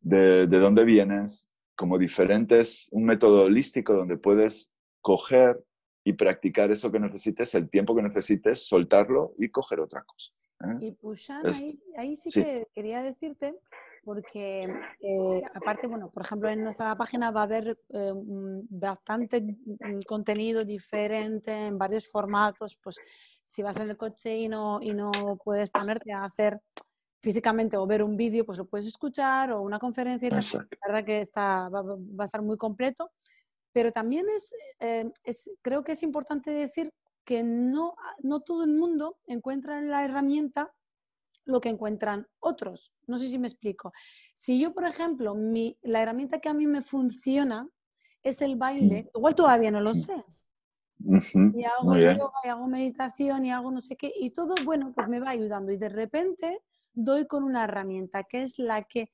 de, 0.00 0.46
de 0.46 0.58
dónde 0.58 0.84
vienes, 0.84 1.50
como 1.76 1.98
diferentes, 1.98 2.88
un 2.92 3.04
método 3.04 3.44
holístico 3.44 3.94
donde 3.94 4.16
puedes 4.16 4.72
coger 5.00 5.62
y 6.04 6.12
practicar 6.14 6.70
eso 6.70 6.90
que 6.90 6.98
necesites, 6.98 7.54
el 7.54 7.68
tiempo 7.68 7.94
que 7.94 8.02
necesites, 8.02 8.66
soltarlo 8.66 9.34
y 9.38 9.48
coger 9.48 9.80
otra 9.80 10.02
cosa. 10.02 10.32
¿eh? 10.60 10.86
Y 10.86 10.92
Pushan, 10.92 11.46
ahí, 11.46 11.80
ahí 11.96 12.16
sí, 12.16 12.30
sí. 12.30 12.42
que 12.42 12.66
quería 12.74 13.02
decirte, 13.02 13.54
porque 14.04 14.60
eh, 15.00 15.42
aparte, 15.54 15.86
bueno, 15.86 16.10
por 16.10 16.24
ejemplo, 16.24 16.48
en 16.48 16.64
nuestra 16.64 16.96
página 16.96 17.30
va 17.30 17.40
a 17.40 17.44
haber 17.44 17.78
eh, 17.90 18.12
bastante 18.14 19.56
contenido 20.06 20.64
diferente 20.64 21.52
en 21.52 21.78
varios 21.78 22.08
formatos, 22.08 22.76
pues 22.82 22.96
si 23.44 23.62
vas 23.62 23.80
en 23.80 23.90
el 23.90 23.96
coche 23.96 24.36
y 24.36 24.48
no, 24.48 24.80
y 24.82 24.92
no 24.92 25.10
puedes 25.44 25.70
ponerte 25.70 26.12
a 26.12 26.24
hacer 26.24 26.60
físicamente 27.20 27.76
o 27.76 27.86
ver 27.86 28.02
un 28.02 28.16
vídeo, 28.16 28.44
pues 28.44 28.58
lo 28.58 28.64
puedes 28.64 28.86
escuchar 28.86 29.52
o 29.52 29.62
una 29.62 29.78
conferencia 29.78 30.28
y. 30.28 30.30
La 30.32 30.66
verdad 30.86 31.04
que 31.04 31.20
está, 31.20 31.68
va, 31.68 31.82
va 31.82 31.96
a 32.18 32.24
estar 32.24 32.42
muy 32.42 32.56
completo. 32.56 33.12
Pero 33.72 33.92
también 33.92 34.26
es, 34.28 34.54
eh, 34.80 35.10
es, 35.24 35.50
creo 35.62 35.82
que 35.82 35.92
es 35.92 36.02
importante 36.02 36.50
decir 36.50 36.92
que 37.24 37.42
no, 37.42 37.94
no 38.22 38.40
todo 38.40 38.64
el 38.64 38.72
mundo 38.72 39.18
encuentra 39.26 39.78
en 39.78 39.90
la 39.90 40.04
herramienta 40.04 40.72
lo 41.44 41.60
que 41.60 41.68
encuentran 41.70 42.26
otros. 42.40 42.92
No 43.06 43.18
sé 43.18 43.28
si 43.28 43.38
me 43.38 43.48
explico. 43.48 43.92
Si 44.34 44.60
yo, 44.60 44.72
por 44.74 44.84
ejemplo, 44.84 45.34
mi, 45.34 45.76
la 45.82 46.02
herramienta 46.02 46.40
que 46.40 46.48
a 46.48 46.54
mí 46.54 46.66
me 46.66 46.82
funciona 46.82 47.68
es 48.22 48.42
el 48.42 48.56
baile, 48.56 49.10
igual 49.14 49.34
todavía 49.34 49.70
no 49.70 49.80
lo 49.80 49.94
Sí. 49.94 50.02
sé. 50.02 50.24
Y 51.54 51.64
hago 51.64 51.96
yoga, 51.96 52.32
y 52.44 52.48
hago 52.48 52.66
meditación, 52.68 53.44
y 53.44 53.50
hago 53.50 53.72
no 53.72 53.80
sé 53.80 53.96
qué, 53.96 54.12
y 54.14 54.30
todo, 54.30 54.54
bueno, 54.64 54.92
pues 54.94 55.08
me 55.08 55.18
va 55.18 55.30
ayudando. 55.30 55.72
Y 55.72 55.76
de 55.76 55.88
repente 55.88 56.62
doy 56.92 57.26
con 57.26 57.42
una 57.42 57.64
herramienta 57.64 58.22
que 58.22 58.42
es 58.42 58.58
la 58.60 58.84
que, 58.84 59.12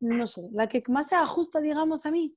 no 0.00 0.26
sé, 0.26 0.48
la 0.52 0.68
que 0.68 0.82
más 0.88 1.08
se 1.08 1.16
ajusta, 1.16 1.60
digamos, 1.60 2.06
a 2.06 2.10
mí. 2.10 2.30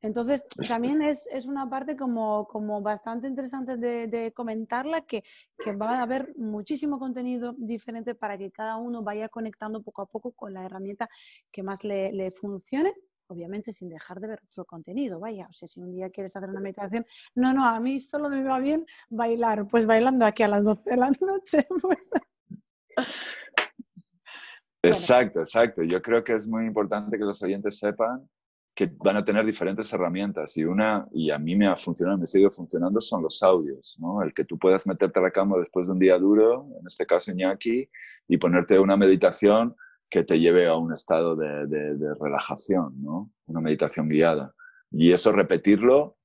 Entonces, 0.00 0.44
también 0.68 1.02
es, 1.02 1.28
es, 1.32 1.46
una 1.46 1.68
parte 1.68 1.96
como, 1.96 2.46
como 2.46 2.80
bastante 2.80 3.26
interesante 3.26 3.76
de, 3.76 4.06
de 4.06 4.32
comentarla, 4.32 5.00
que, 5.02 5.24
que, 5.58 5.74
va 5.74 5.98
a 5.98 6.02
haber 6.02 6.34
muchísimo 6.36 6.98
contenido 6.98 7.54
diferente 7.58 8.14
para 8.14 8.38
que 8.38 8.50
cada 8.52 8.76
uno 8.76 9.02
vaya 9.02 9.28
conectando 9.28 9.82
poco 9.82 10.02
a 10.02 10.06
poco 10.06 10.32
con 10.32 10.54
la 10.54 10.64
herramienta 10.64 11.08
que 11.50 11.62
más 11.62 11.82
le, 11.82 12.12
le 12.12 12.30
funcione 12.30 12.94
obviamente 13.30 13.72
sin 13.72 13.90
dejar 13.90 14.20
de 14.20 14.28
ver 14.28 14.40
otro 14.42 14.64
contenido, 14.64 15.20
vaya, 15.20 15.46
o 15.50 15.52
sea, 15.52 15.68
si 15.68 15.80
un 15.80 15.92
día 15.92 16.08
quieres 16.08 16.34
hacer 16.34 16.48
una 16.48 16.60
meditación, 16.60 17.04
no, 17.34 17.52
no, 17.52 17.66
a 17.66 17.78
mí 17.78 18.00
solo 18.00 18.30
me 18.30 18.42
va 18.42 18.58
bien 18.58 18.86
bailar, 19.10 19.66
pues 19.68 19.84
bailando 19.84 20.24
aquí 20.24 20.42
a 20.42 20.48
las 20.48 20.64
12 20.64 20.90
de 20.90 20.96
la 20.96 21.10
noche, 21.20 21.66
pues... 21.82 22.10
Exacto, 24.82 25.40
exacto. 25.40 25.82
Yo 25.82 26.00
creo 26.00 26.24
que 26.24 26.34
es 26.34 26.48
muy 26.48 26.64
importante 26.64 27.18
que 27.18 27.24
los 27.24 27.42
oyentes 27.42 27.78
sepan 27.78 28.26
que 28.78 28.88
van 28.96 29.16
a 29.16 29.24
tener 29.24 29.44
diferentes 29.44 29.92
herramientas 29.92 30.56
y 30.56 30.62
una, 30.62 31.04
y 31.10 31.32
a 31.32 31.38
mí 31.40 31.56
me 31.56 31.66
ha 31.66 31.74
funcionado, 31.74 32.16
me 32.16 32.28
sigue 32.28 32.48
funcionando, 32.48 33.00
son 33.00 33.24
los 33.24 33.42
audios, 33.42 33.96
¿no? 33.98 34.22
El 34.22 34.32
que 34.32 34.44
tú 34.44 34.56
puedas 34.56 34.86
meterte 34.86 35.18
a 35.18 35.22
la 35.22 35.32
cama 35.32 35.58
después 35.58 35.88
de 35.88 35.94
un 35.94 35.98
día 35.98 36.16
duro, 36.16 36.68
en 36.78 36.86
este 36.86 37.04
caso 37.04 37.32
Iñaki, 37.32 37.90
y 38.28 38.36
ponerte 38.36 38.78
una 38.78 38.96
meditación 38.96 39.74
que 40.08 40.22
te 40.22 40.38
lleve 40.38 40.68
a 40.68 40.76
un 40.76 40.92
estado 40.92 41.34
de, 41.34 41.66
de, 41.66 42.14
relajación, 42.20 43.02
¿no? 43.02 43.32
Una 43.46 43.60
meditación 43.60 44.08
guiada. 44.08 44.54
Y 44.92 45.10
eso 45.10 45.32
repetirlo 45.32 46.16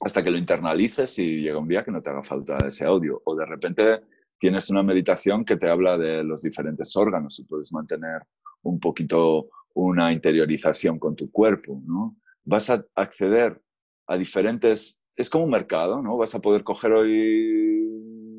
hasta 0.00 0.24
que 0.24 0.32
lo 0.32 0.36
internalices 0.36 1.16
y 1.20 1.42
llega 1.42 1.60
un 1.60 1.68
día 1.68 1.84
que 1.84 1.92
no 1.92 2.02
te 2.02 2.10
haga 2.10 2.24
falta 2.24 2.58
ese 2.66 2.86
audio. 2.86 3.22
O 3.24 3.36
de 3.36 3.46
repente 3.46 4.00
tienes 4.36 4.68
una 4.68 4.82
meditación 4.82 5.44
que 5.44 5.56
te 5.56 5.68
habla 5.68 5.96
de 5.96 6.24
los 6.24 6.42
diferentes 6.42 6.96
órganos 6.96 7.38
y 7.38 7.44
puedes 7.44 7.72
mantener 7.72 8.22
un 8.62 8.80
poquito 8.80 9.48
una 9.84 10.12
interiorización 10.12 10.98
con 10.98 11.14
tu 11.14 11.30
cuerpo, 11.30 11.80
¿no? 11.86 12.16
Vas 12.44 12.70
a 12.70 12.84
acceder 12.94 13.60
a 14.06 14.16
diferentes... 14.16 15.00
Es 15.16 15.30
como 15.30 15.44
un 15.44 15.50
mercado, 15.50 16.02
¿no? 16.02 16.16
Vas 16.16 16.34
a 16.34 16.40
poder 16.40 16.64
coger 16.64 16.92
hoy 16.92 17.88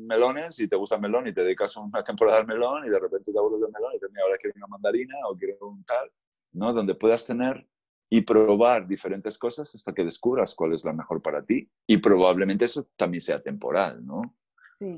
melones 0.06 0.58
y 0.58 0.68
te 0.68 0.76
gusta 0.76 0.96
el 0.96 1.02
melón 1.02 1.28
y 1.28 1.32
te 1.32 1.44
dedicas 1.44 1.76
una 1.76 2.02
temporada 2.02 2.40
al 2.40 2.46
melón 2.46 2.84
y 2.86 2.90
de 2.90 2.98
repente 2.98 3.32
te 3.32 3.38
aburres 3.38 3.60
del 3.60 3.70
melón 3.70 3.92
y 3.94 4.00
te 4.00 4.06
dices, 4.06 4.22
ahora 4.22 4.36
quiero 4.38 4.54
una 4.56 4.66
mandarina 4.66 5.14
o 5.28 5.36
quiero 5.36 5.68
un 5.68 5.84
tal, 5.84 6.10
¿no? 6.52 6.72
Donde 6.72 6.94
puedas 6.94 7.24
tener 7.24 7.66
y 8.10 8.22
probar 8.22 8.88
diferentes 8.88 9.38
cosas 9.38 9.72
hasta 9.74 9.94
que 9.94 10.04
descubras 10.04 10.54
cuál 10.54 10.74
es 10.74 10.84
la 10.84 10.92
mejor 10.92 11.22
para 11.22 11.44
ti 11.44 11.70
y 11.86 11.98
probablemente 11.98 12.64
eso 12.64 12.88
también 12.96 13.20
sea 13.20 13.40
temporal, 13.40 14.04
¿no? 14.04 14.36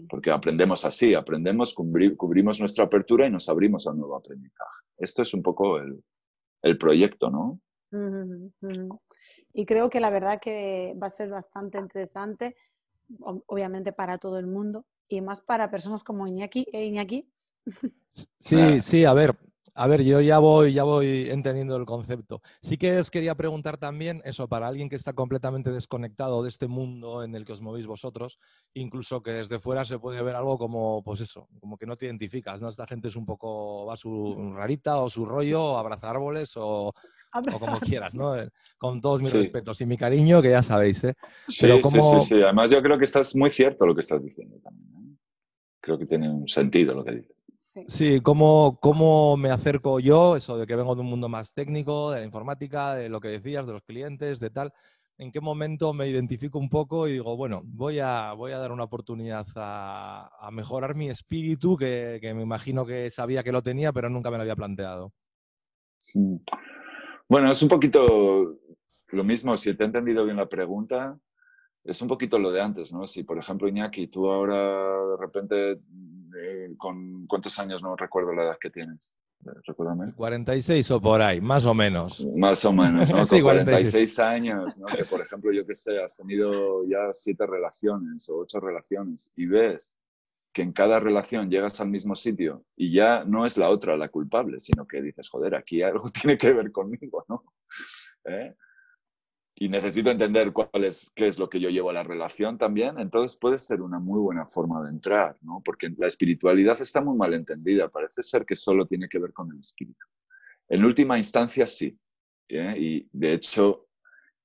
Porque 0.08 0.30
aprendemos 0.30 0.84
así, 0.84 1.12
aprendemos, 1.12 1.74
cubrimos 1.74 2.60
nuestra 2.60 2.84
apertura 2.84 3.26
y 3.26 3.30
nos 3.30 3.48
abrimos 3.48 3.86
a 3.86 3.90
un 3.90 3.98
nuevo 3.98 4.16
aprendizaje. 4.16 4.84
Esto 4.96 5.22
es 5.22 5.34
un 5.34 5.42
poco 5.42 5.78
el, 5.78 6.00
el 6.62 6.78
proyecto, 6.78 7.30
¿no? 7.30 7.60
Y 9.52 9.66
creo 9.66 9.90
que 9.90 10.00
la 10.00 10.10
verdad 10.10 10.40
que 10.40 10.94
va 11.00 11.08
a 11.08 11.10
ser 11.10 11.28
bastante 11.28 11.78
interesante, 11.78 12.56
obviamente 13.20 13.92
para 13.92 14.18
todo 14.18 14.38
el 14.38 14.46
mundo, 14.46 14.86
y 15.08 15.20
más 15.20 15.40
para 15.40 15.70
personas 15.70 16.02
como 16.02 16.26
Iñaki. 16.26 16.66
¿eh, 16.72 16.86
Iñaki? 16.86 17.28
Sí, 18.38 18.80
sí, 18.80 19.04
a 19.04 19.12
ver, 19.12 19.36
a 19.74 19.86
ver, 19.86 20.02
yo 20.02 20.20
ya 20.20 20.38
voy, 20.38 20.72
ya 20.74 20.84
voy 20.84 21.30
entendiendo 21.30 21.76
el 21.76 21.86
concepto. 21.86 22.42
Sí 22.60 22.76
que 22.76 22.98
os 22.98 23.10
quería 23.10 23.34
preguntar 23.34 23.78
también 23.78 24.20
eso, 24.24 24.48
para 24.48 24.68
alguien 24.68 24.88
que 24.88 24.96
está 24.96 25.14
completamente 25.14 25.70
desconectado 25.70 26.42
de 26.42 26.50
este 26.50 26.68
mundo 26.68 27.22
en 27.24 27.34
el 27.34 27.44
que 27.44 27.52
os 27.52 27.62
movéis 27.62 27.86
vosotros, 27.86 28.38
incluso 28.74 29.22
que 29.22 29.32
desde 29.32 29.58
fuera 29.58 29.84
se 29.84 29.98
puede 29.98 30.22
ver 30.22 30.36
algo 30.36 30.58
como, 30.58 31.02
pues 31.02 31.20
eso, 31.20 31.48
como 31.60 31.78
que 31.78 31.86
no 31.86 31.96
te 31.96 32.06
identificas, 32.06 32.60
¿no? 32.60 32.68
Esta 32.68 32.86
gente 32.86 33.08
es 33.08 33.16
un 33.16 33.24
poco, 33.24 33.86
va 33.86 33.96
su 33.96 34.52
rarita 34.54 34.98
o 34.98 35.08
su 35.08 35.24
rollo, 35.24 35.78
abraza 35.78 36.10
árboles 36.10 36.52
o, 36.56 36.92
como 37.58 37.80
quieras, 37.80 38.14
¿no? 38.14 38.36
Eh, 38.36 38.50
con 38.76 39.00
todos 39.00 39.22
mis 39.22 39.32
respetos 39.32 39.80
y 39.80 39.86
mi 39.86 39.96
cariño, 39.96 40.42
que 40.42 40.50
ya 40.50 40.62
sabéis, 40.62 41.04
¿eh? 41.04 41.14
Sí, 41.48 41.66
sí, 41.82 42.00
sí, 42.02 42.20
sí, 42.20 42.42
Además 42.42 42.70
yo 42.70 42.82
creo 42.82 42.98
que 42.98 43.04
estás 43.04 43.34
muy 43.34 43.50
cierto 43.50 43.86
lo 43.86 43.94
que 43.94 44.02
estás 44.02 44.22
diciendo 44.22 44.58
también. 44.62 44.92
¿eh? 44.96 45.16
Creo 45.80 45.98
que 45.98 46.06
tiene 46.06 46.28
un 46.28 46.46
sentido 46.46 46.94
lo 46.94 47.04
que 47.04 47.12
dices. 47.12 47.41
Sí, 47.86 48.20
¿cómo, 48.20 49.36
me 49.38 49.50
acerco 49.50 49.98
yo, 50.00 50.36
eso 50.36 50.58
de 50.58 50.66
que 50.66 50.76
vengo 50.76 50.94
de 50.94 51.00
un 51.00 51.06
mundo 51.06 51.28
más 51.28 51.54
técnico, 51.54 52.10
de 52.10 52.20
la 52.20 52.26
informática, 52.26 52.94
de 52.94 53.08
lo 53.08 53.20
que 53.20 53.28
decías, 53.28 53.66
de 53.66 53.72
los 53.72 53.82
clientes, 53.82 54.40
de 54.40 54.50
tal? 54.50 54.72
¿En 55.16 55.30
qué 55.30 55.40
momento 55.40 55.94
me 55.94 56.08
identifico 56.08 56.58
un 56.58 56.68
poco 56.68 57.06
y 57.06 57.12
digo, 57.12 57.36
bueno, 57.36 57.62
voy 57.64 58.00
a, 58.00 58.32
voy 58.32 58.52
a 58.52 58.58
dar 58.58 58.72
una 58.72 58.84
oportunidad 58.84 59.46
a, 59.54 60.50
mejorar 60.52 60.96
mi 60.96 61.08
espíritu, 61.08 61.76
que, 61.76 62.18
me 62.34 62.42
imagino 62.42 62.84
que 62.84 63.08
sabía 63.08 63.42
que 63.42 63.52
lo 63.52 63.62
tenía, 63.62 63.92
pero 63.92 64.10
nunca 64.10 64.30
me 64.30 64.36
lo 64.36 64.42
había 64.42 64.56
planteado? 64.56 65.12
Bueno, 67.28 67.50
es 67.50 67.62
un 67.62 67.68
poquito 67.68 68.58
lo 69.12 69.24
mismo, 69.24 69.56
si 69.56 69.74
te 69.74 69.84
he 69.84 69.86
entendido 69.86 70.24
bien 70.24 70.36
la 70.36 70.48
pregunta, 70.48 71.18
es 71.84 72.02
un 72.02 72.08
poquito 72.08 72.38
lo 72.38 72.50
de 72.50 72.60
antes, 72.60 72.92
¿no? 72.92 73.06
Si, 73.06 73.24
por 73.24 73.38
ejemplo, 73.38 73.68
Iñaki, 73.68 74.08
tú 74.08 74.30
ahora 74.30 75.06
de 75.06 75.16
repente 75.18 75.80
con 76.76 77.26
cuántos 77.26 77.58
años, 77.58 77.82
no 77.82 77.96
recuerdo 77.96 78.32
la 78.32 78.44
edad 78.44 78.58
que 78.60 78.70
tienes. 78.70 79.16
Recuérdame. 79.66 80.12
46 80.14 80.90
o 80.92 81.00
por 81.00 81.20
ahí, 81.20 81.40
más 81.40 81.64
o 81.64 81.74
menos. 81.74 82.24
Más 82.36 82.64
o 82.64 82.72
menos, 82.72 83.10
¿no? 83.10 83.16
con 83.28 83.40
46 83.42 84.18
años, 84.20 84.78
¿no? 84.78 84.86
Que 84.86 85.04
por 85.04 85.20
ejemplo, 85.20 85.52
yo 85.52 85.66
que 85.66 85.74
sé, 85.74 86.00
has 86.00 86.16
tenido 86.16 86.84
ya 86.86 87.12
siete 87.12 87.46
relaciones 87.46 88.28
o 88.28 88.38
ocho 88.38 88.60
relaciones 88.60 89.32
y 89.34 89.46
ves 89.46 89.98
que 90.52 90.62
en 90.62 90.72
cada 90.72 91.00
relación 91.00 91.50
llegas 91.50 91.80
al 91.80 91.88
mismo 91.88 92.14
sitio 92.14 92.64
y 92.76 92.92
ya 92.92 93.24
no 93.24 93.46
es 93.46 93.56
la 93.56 93.70
otra 93.70 93.96
la 93.96 94.08
culpable, 94.08 94.60
sino 94.60 94.86
que 94.86 95.02
dices, 95.02 95.28
joder, 95.28 95.54
aquí 95.54 95.82
algo 95.82 96.04
tiene 96.22 96.38
que 96.38 96.52
ver 96.52 96.70
conmigo, 96.70 97.24
¿no? 97.28 97.42
¿Eh? 98.24 98.54
Y 99.62 99.68
necesito 99.68 100.10
entender 100.10 100.52
cuál 100.52 100.70
qué 101.14 101.28
es 101.28 101.38
lo 101.38 101.48
que 101.48 101.60
yo 101.60 101.70
llevo 101.70 101.90
a 101.90 101.92
la 101.92 102.02
relación 102.02 102.58
también, 102.58 102.98
entonces 102.98 103.38
puede 103.38 103.58
ser 103.58 103.80
una 103.80 104.00
muy 104.00 104.18
buena 104.18 104.44
forma 104.44 104.82
de 104.82 104.90
entrar, 104.90 105.36
¿no? 105.40 105.62
Porque 105.64 105.88
la 105.98 106.08
espiritualidad 106.08 106.80
está 106.80 107.00
muy 107.00 107.16
mal 107.16 107.32
entendida, 107.32 107.88
parece 107.88 108.24
ser 108.24 108.44
que 108.44 108.56
solo 108.56 108.86
tiene 108.86 109.08
que 109.08 109.20
ver 109.20 109.32
con 109.32 109.52
el 109.52 109.60
espíritu. 109.60 110.04
En 110.68 110.84
última 110.84 111.16
instancia, 111.16 111.64
sí. 111.64 111.96
¿eh? 112.48 112.74
Y 112.76 113.08
de 113.12 113.34
hecho, 113.34 113.86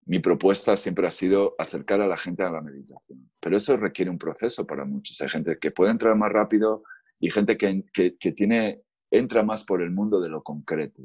mi 0.06 0.20
propuesta 0.20 0.78
siempre 0.78 1.08
ha 1.08 1.12
sido 1.12 1.56
acercar 1.58 2.00
a 2.00 2.08
la 2.08 2.18
gente 2.18 2.44
a 2.44 2.52
la 2.52 2.62
meditación. 2.62 3.28
Pero 3.40 3.58
eso 3.58 3.76
requiere 3.76 4.12
un 4.12 4.20
proceso 4.20 4.68
para 4.68 4.86
muchos. 4.86 5.20
Hay 5.22 5.30
gente 5.30 5.58
que 5.58 5.72
puede 5.72 5.90
entrar 5.90 6.16
más 6.16 6.32
rápido 6.32 6.84
y 7.20 7.32
gente 7.32 7.58
que, 7.58 7.84
que, 7.92 8.18
que 8.18 8.34
tiene, 8.34 8.84
entra 9.10 9.42
más 9.42 9.64
por 9.64 9.82
el 9.82 9.90
mundo 9.90 10.22
de 10.22 10.30
lo 10.30 10.44
concreto. 10.44 11.02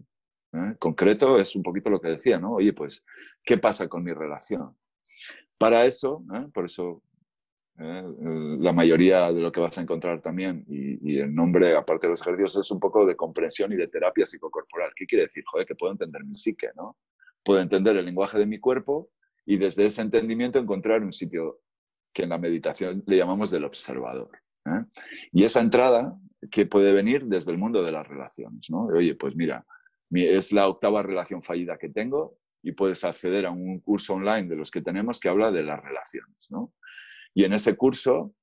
¿Eh? 0.52 0.76
Concreto 0.78 1.38
es 1.38 1.54
un 1.56 1.62
poquito 1.62 1.90
lo 1.90 2.00
que 2.00 2.08
decía, 2.08 2.38
¿no? 2.38 2.54
Oye, 2.54 2.72
pues, 2.72 3.04
¿qué 3.44 3.58
pasa 3.58 3.88
con 3.88 4.02
mi 4.02 4.12
relación? 4.12 4.76
Para 5.58 5.84
eso, 5.84 6.24
¿eh? 6.34 6.46
por 6.52 6.64
eso 6.64 7.02
¿eh? 7.78 8.02
la 8.58 8.72
mayoría 8.72 9.32
de 9.32 9.40
lo 9.40 9.52
que 9.52 9.60
vas 9.60 9.78
a 9.78 9.82
encontrar 9.82 10.20
también, 10.20 10.64
y, 10.68 11.18
el 11.18 11.34
nombre, 11.34 11.76
aparte 11.76 12.06
de 12.06 12.10
los 12.10 12.22
ejercicios, 12.22 12.56
es 12.56 12.70
un 12.70 12.80
poco 12.80 13.06
de 13.06 13.16
comprensión 13.16 13.72
y 13.72 13.76
de 13.76 13.88
terapia 13.88 14.26
psicocorporal. 14.26 14.90
¿Qué 14.94 15.06
quiere 15.06 15.24
decir? 15.24 15.44
Joder, 15.46 15.66
que 15.66 15.74
puedo 15.74 15.92
entender 15.92 16.24
mi 16.24 16.34
psique, 16.34 16.70
¿no? 16.76 16.96
Puedo 17.44 17.60
entender 17.60 17.96
el 17.96 18.04
lenguaje 18.04 18.38
de 18.38 18.46
mi 18.46 18.58
cuerpo 18.58 19.10
y 19.44 19.56
desde 19.56 19.86
ese 19.86 20.02
entendimiento 20.02 20.58
encontrar 20.58 21.02
un 21.02 21.12
sitio 21.12 21.60
que 22.12 22.24
en 22.24 22.28
la 22.28 22.38
meditación 22.38 23.02
le 23.06 23.16
llamamos 23.16 23.50
del 23.50 23.64
observador. 23.64 24.30
Y 25.32 25.44
esa 25.44 25.60
entrada 25.60 26.16
que 26.50 26.66
puede 26.66 26.92
venir 26.92 27.24
desde 27.26 27.50
el 27.50 27.58
mundo 27.58 27.82
de 27.82 27.92
las 27.92 28.06
relaciones, 28.06 28.70
¿no? 28.70 28.84
Oye, 28.86 29.14
pues 29.14 29.34
mira, 29.34 29.64
es 30.14 30.52
la 30.52 30.68
octava 30.68 31.02
relación 31.02 31.42
fallida 31.42 31.78
que 31.78 31.88
tengo 31.88 32.38
y 32.62 32.72
puedes 32.72 33.04
acceder 33.04 33.46
a 33.46 33.50
un 33.50 33.80
curso 33.80 34.14
online 34.14 34.48
de 34.48 34.56
los 34.56 34.70
que 34.70 34.82
tenemos 34.82 35.18
que 35.18 35.28
habla 35.28 35.50
de 35.50 35.62
las 35.62 35.82
relaciones. 35.82 36.50
¿no? 36.50 36.72
Y 37.34 37.44
en 37.44 37.52
ese 37.52 37.76
curso, 37.76 38.34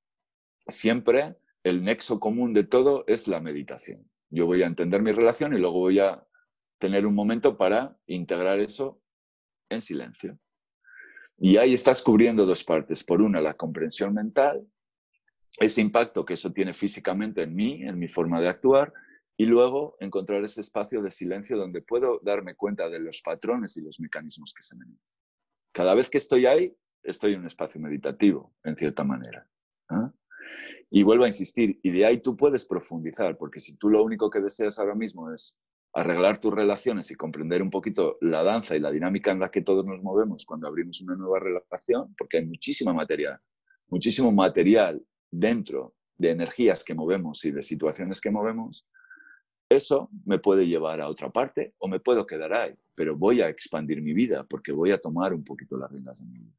siempre 0.66 1.36
el 1.62 1.84
nexo 1.84 2.20
común 2.20 2.52
de 2.52 2.64
todo 2.64 3.04
es 3.06 3.28
la 3.28 3.40
meditación. 3.40 4.08
Yo 4.30 4.46
voy 4.46 4.62
a 4.62 4.66
entender 4.66 5.02
mi 5.02 5.12
relación 5.12 5.54
y 5.54 5.58
luego 5.58 5.78
voy 5.78 5.98
a 5.98 6.24
tener 6.78 7.06
un 7.06 7.14
momento 7.14 7.56
para 7.56 7.96
integrar 8.06 8.60
eso 8.60 9.00
en 9.68 9.80
silencio. 9.80 10.38
Y 11.38 11.56
ahí 11.56 11.74
estás 11.74 12.02
cubriendo 12.02 12.44
dos 12.46 12.64
partes. 12.64 13.02
Por 13.02 13.22
una, 13.22 13.40
la 13.40 13.54
comprensión 13.54 14.14
mental, 14.14 14.66
ese 15.58 15.80
impacto 15.80 16.24
que 16.24 16.34
eso 16.34 16.52
tiene 16.52 16.74
físicamente 16.74 17.42
en 17.42 17.54
mí, 17.54 17.82
en 17.82 17.98
mi 17.98 18.08
forma 18.08 18.40
de 18.40 18.48
actuar, 18.48 18.92
y 19.40 19.46
luego 19.46 19.96
encontrar 20.00 20.44
ese 20.44 20.60
espacio 20.60 21.00
de 21.00 21.10
silencio 21.10 21.56
donde 21.56 21.80
puedo 21.80 22.20
darme 22.22 22.56
cuenta 22.56 22.90
de 22.90 22.98
los 22.98 23.22
patrones 23.22 23.74
y 23.78 23.82
los 23.82 23.98
mecanismos 23.98 24.52
que 24.52 24.62
se 24.62 24.76
me 24.76 24.84
Cada 25.72 25.94
vez 25.94 26.10
que 26.10 26.18
estoy 26.18 26.44
ahí, 26.44 26.76
estoy 27.02 27.32
en 27.32 27.40
un 27.40 27.46
espacio 27.46 27.80
meditativo, 27.80 28.54
en 28.64 28.76
cierta 28.76 29.02
manera. 29.02 29.48
Y 30.90 31.02
vuelvo 31.04 31.24
a 31.24 31.28
insistir, 31.28 31.80
y 31.82 31.90
de 31.90 32.04
ahí 32.04 32.18
tú 32.18 32.36
puedes 32.36 32.66
profundizar, 32.66 33.38
porque 33.38 33.60
si 33.60 33.78
tú 33.78 33.88
lo 33.88 34.04
único 34.04 34.28
que 34.28 34.42
deseas 34.42 34.78
ahora 34.78 34.94
mismo 34.94 35.32
es 35.32 35.58
arreglar 35.94 36.38
tus 36.38 36.52
relaciones 36.52 37.10
y 37.10 37.14
comprender 37.14 37.62
un 37.62 37.70
poquito 37.70 38.18
la 38.20 38.42
danza 38.42 38.76
y 38.76 38.80
la 38.80 38.90
dinámica 38.90 39.30
en 39.30 39.40
la 39.40 39.50
que 39.50 39.62
todos 39.62 39.86
nos 39.86 40.02
movemos 40.02 40.44
cuando 40.44 40.68
abrimos 40.68 41.00
una 41.00 41.16
nueva 41.16 41.40
relación, 41.40 42.14
porque 42.18 42.36
hay 42.36 42.44
muchísima 42.44 42.92
materia, 42.92 43.40
muchísimo 43.88 44.32
material 44.32 45.02
dentro 45.30 45.94
de 46.18 46.28
energías 46.28 46.84
que 46.84 46.94
movemos 46.94 47.42
y 47.46 47.52
de 47.52 47.62
situaciones 47.62 48.20
que 48.20 48.30
movemos, 48.30 48.86
eso 49.70 50.10
me 50.24 50.38
puede 50.38 50.66
llevar 50.66 51.00
a 51.00 51.08
otra 51.08 51.30
parte 51.30 51.74
o 51.78 51.88
me 51.88 52.00
puedo 52.00 52.26
quedar 52.26 52.52
ahí, 52.52 52.74
pero 52.94 53.16
voy 53.16 53.40
a 53.40 53.48
expandir 53.48 54.02
mi 54.02 54.12
vida 54.12 54.44
porque 54.44 54.72
voy 54.72 54.90
a 54.90 55.00
tomar 55.00 55.32
un 55.32 55.44
poquito 55.44 55.78
las 55.78 55.90
riendas 55.90 56.20
de 56.20 56.26
mi 56.26 56.38
vida. 56.40 56.52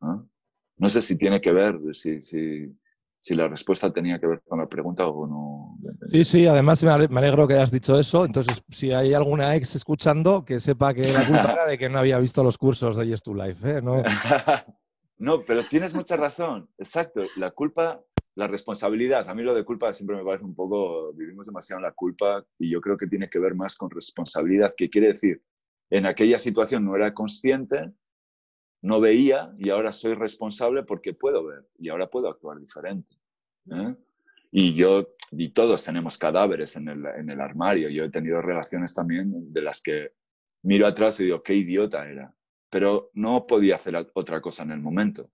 ¿no? 0.00 0.88
sé 0.88 1.02
si 1.02 1.16
tiene 1.16 1.40
que 1.40 1.52
ver, 1.52 1.78
si, 1.92 2.20
si, 2.22 2.74
si, 3.20 3.34
la 3.34 3.48
respuesta 3.48 3.92
tenía 3.92 4.18
que 4.18 4.26
ver 4.26 4.42
con 4.46 4.58
la 4.58 4.66
pregunta 4.66 5.06
o 5.06 5.26
no. 5.26 5.78
Sí, 6.10 6.24
sí, 6.24 6.46
además 6.46 6.82
me 6.82 6.90
alegro 7.18 7.46
que 7.46 7.54
hayas 7.54 7.70
dicho 7.70 7.98
eso. 7.98 8.24
Entonces, 8.24 8.62
si 8.70 8.92
hay 8.92 9.12
alguna 9.12 9.54
ex 9.54 9.76
escuchando, 9.76 10.44
que 10.44 10.58
sepa 10.58 10.94
que 10.94 11.02
la 11.02 11.26
culpa 11.26 11.52
era 11.52 11.66
de 11.66 11.78
que 11.78 11.88
no 11.88 11.98
había 11.98 12.18
visto 12.18 12.42
los 12.42 12.58
cursos 12.58 12.96
de 12.96 13.06
Yes 13.06 13.22
to 13.22 13.34
Life. 13.34 13.70
¿eh? 13.70 13.82
¿No? 13.82 14.02
no, 15.18 15.44
pero 15.44 15.64
tienes 15.68 15.94
mucha 15.94 16.16
razón. 16.16 16.68
Exacto. 16.78 17.26
La 17.36 17.50
culpa 17.50 18.00
la 18.36 18.48
responsabilidad, 18.48 19.28
a 19.28 19.34
mí 19.34 19.42
lo 19.42 19.54
de 19.54 19.64
culpa 19.64 19.92
siempre 19.92 20.16
me 20.16 20.24
parece 20.24 20.44
un 20.44 20.54
poco, 20.54 21.12
vivimos 21.12 21.46
demasiado 21.46 21.78
en 21.78 21.84
la 21.84 21.92
culpa 21.92 22.44
y 22.58 22.70
yo 22.70 22.80
creo 22.80 22.96
que 22.96 23.06
tiene 23.06 23.28
que 23.28 23.38
ver 23.38 23.54
más 23.54 23.76
con 23.76 23.90
responsabilidad, 23.90 24.74
que 24.76 24.90
quiere 24.90 25.08
decir, 25.08 25.40
en 25.90 26.06
aquella 26.06 26.38
situación 26.38 26.84
no 26.84 26.96
era 26.96 27.14
consciente, 27.14 27.92
no 28.82 29.00
veía 29.00 29.52
y 29.56 29.70
ahora 29.70 29.92
soy 29.92 30.14
responsable 30.14 30.82
porque 30.82 31.14
puedo 31.14 31.44
ver 31.44 31.66
y 31.78 31.88
ahora 31.88 32.10
puedo 32.10 32.28
actuar 32.28 32.58
diferente. 32.58 33.16
¿eh? 33.70 33.94
Y 34.50 34.74
yo, 34.74 35.14
y 35.30 35.50
todos 35.50 35.84
tenemos 35.84 36.18
cadáveres 36.18 36.76
en 36.76 36.88
el, 36.88 37.06
en 37.06 37.30
el 37.30 37.40
armario, 37.40 37.88
yo 37.88 38.04
he 38.04 38.10
tenido 38.10 38.42
relaciones 38.42 38.94
también 38.94 39.52
de 39.52 39.62
las 39.62 39.80
que 39.80 40.12
miro 40.62 40.86
atrás 40.86 41.20
y 41.20 41.24
digo, 41.24 41.42
qué 41.42 41.54
idiota 41.54 42.08
era, 42.08 42.34
pero 42.68 43.10
no 43.14 43.46
podía 43.46 43.76
hacer 43.76 43.94
otra 44.14 44.40
cosa 44.40 44.64
en 44.64 44.72
el 44.72 44.80
momento. 44.80 45.30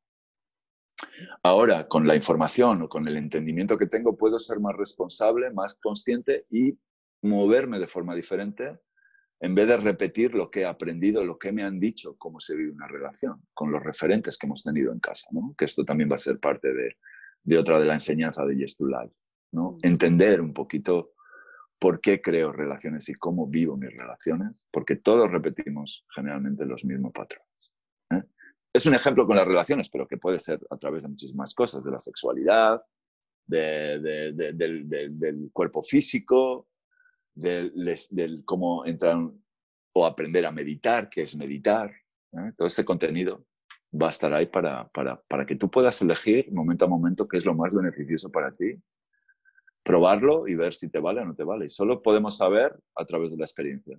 Ahora, 1.43 1.89
con 1.89 2.07
la 2.07 2.17
información 2.17 2.83
o 2.83 2.89
con 2.89 3.07
el 3.09 3.17
entendimiento 3.17 3.79
que 3.79 3.87
tengo, 3.87 4.17
puedo 4.17 4.39
ser 4.39 4.61
más 4.61 4.77
responsable, 4.77 5.51
más 5.51 5.77
consciente 5.77 6.47
y 6.51 6.79
moverme 7.23 7.79
de 7.79 7.87
forma 7.87 8.15
diferente 8.15 8.79
en 9.41 9.55
vez 9.55 9.67
de 9.69 9.79
repetir 9.79 10.35
lo 10.35 10.51
que 10.51 10.61
he 10.61 10.67
aprendido, 10.67 11.25
lo 11.25 11.39
que 11.39 11.51
me 11.51 11.65
han 11.65 11.81
dicho, 11.81 12.15
cómo 12.19 12.41
se 12.41 12.55
vive 12.55 12.73
una 12.73 12.87
relación, 12.87 13.41
con 13.55 13.73
los 13.73 13.83
referentes 13.83 14.37
que 14.37 14.47
hemos 14.47 14.63
tenido 14.63 14.93
en 14.93 15.01
casa, 15.01 15.29
¿no? 15.33 15.55
que 15.57 15.65
esto 15.65 15.85
también 15.85 16.11
va 16.11 16.17
a 16.17 16.19
ser 16.19 16.39
parte 16.39 16.69
de, 16.73 17.59
otra 17.59 17.81
de 17.81 17.87
la 17.87 17.95
enseñanza 17.95 18.45
de 18.45 18.57
Yes 18.57 18.77
to 18.77 18.87
Life. 18.87 19.15
¿no? 19.53 19.73
Entender 19.83 20.43
un 20.43 20.53
poquito 20.53 21.15
por 21.79 22.03
qué 22.03 22.21
creo 22.21 22.53
relaciones 22.53 23.09
y 23.09 23.15
cómo 23.15 23.47
vivo 23.47 23.79
mis 23.79 23.91
relaciones, 23.99 24.69
porque 24.71 24.97
todos 24.97 25.31
repetimos 25.31 26.05
generalmente 26.15 26.67
los 26.67 26.85
mismos 26.85 27.13
patrones 27.13 27.50
es 28.73 28.87
un 28.87 28.95
ejemplo 28.95 29.27
con 29.27 29.37
las 29.37 29.47
relaciones, 29.47 29.89
pero 29.89 30.07
que 30.07 30.17
puede 30.17 30.39
ser 30.39 30.61
a 30.71 30.77
través 30.77 31.03
de 31.03 31.09
muchísimas 31.09 31.55
cosas, 31.55 31.85
de 31.85 31.91
la 31.91 31.99
sexualidad, 31.99 32.83
del, 33.47 35.51
cuerpo 35.53 35.83
físico, 35.83 36.69
del, 37.35 38.43
cómo 38.45 38.87
entrar 38.87 39.19
o 39.93 40.07
aprender 40.07 40.47
a 40.47 40.53
meditar, 40.53 41.09
qué 41.09 41.23
es 41.23 41.35
meditar. 41.35 41.91
¿eh? 42.33 42.53
Todo 42.57 42.69
ese 42.69 42.85
contenido 42.85 43.45
va 44.01 44.07
a 44.07 44.11
estar 44.11 44.33
ahí 44.33 44.47
para, 44.47 44.87
para, 44.89 45.21
para, 45.23 45.45
que 45.45 45.57
tú 45.57 45.69
puedas 45.69 46.01
elegir 46.01 46.53
momento 46.53 46.85
a 46.85 46.89
momento 46.89 47.27
qué 47.27 47.39
es 47.39 47.45
lo 47.45 47.55
más 47.55 47.75
beneficioso 47.75 48.31
para 48.31 48.55
ti, 48.55 48.81
probarlo 49.83 50.47
y 50.47 50.55
ver 50.55 50.73
si 50.73 50.89
te 50.89 51.01
vale 51.01 51.23
o 51.23 51.25
no 51.25 51.35
te 51.35 51.43
vale. 51.43 51.65
Y 51.65 51.71
solo 51.71 52.03
podemos 52.03 52.37
saber 52.37 52.79
a 52.95 53.05
través 53.05 53.33
de 53.33 53.39
la 53.39 53.45
experiencia. 53.45 53.99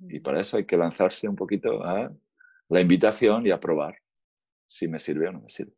Y 0.00 0.20
para 0.20 0.40
eso 0.40 0.56
hay 0.56 0.64
que 0.64 0.78
lanzarse 0.78 1.28
un 1.28 1.36
poquito 1.36 1.84
a 1.84 2.10
la 2.68 2.80
invitación 2.80 3.46
y 3.46 3.50
a 3.50 3.60
probar 3.60 3.96
si 4.66 4.88
me 4.88 4.98
sirve 4.98 5.28
o 5.28 5.32
no 5.32 5.40
me 5.40 5.48
sirve. 5.48 5.74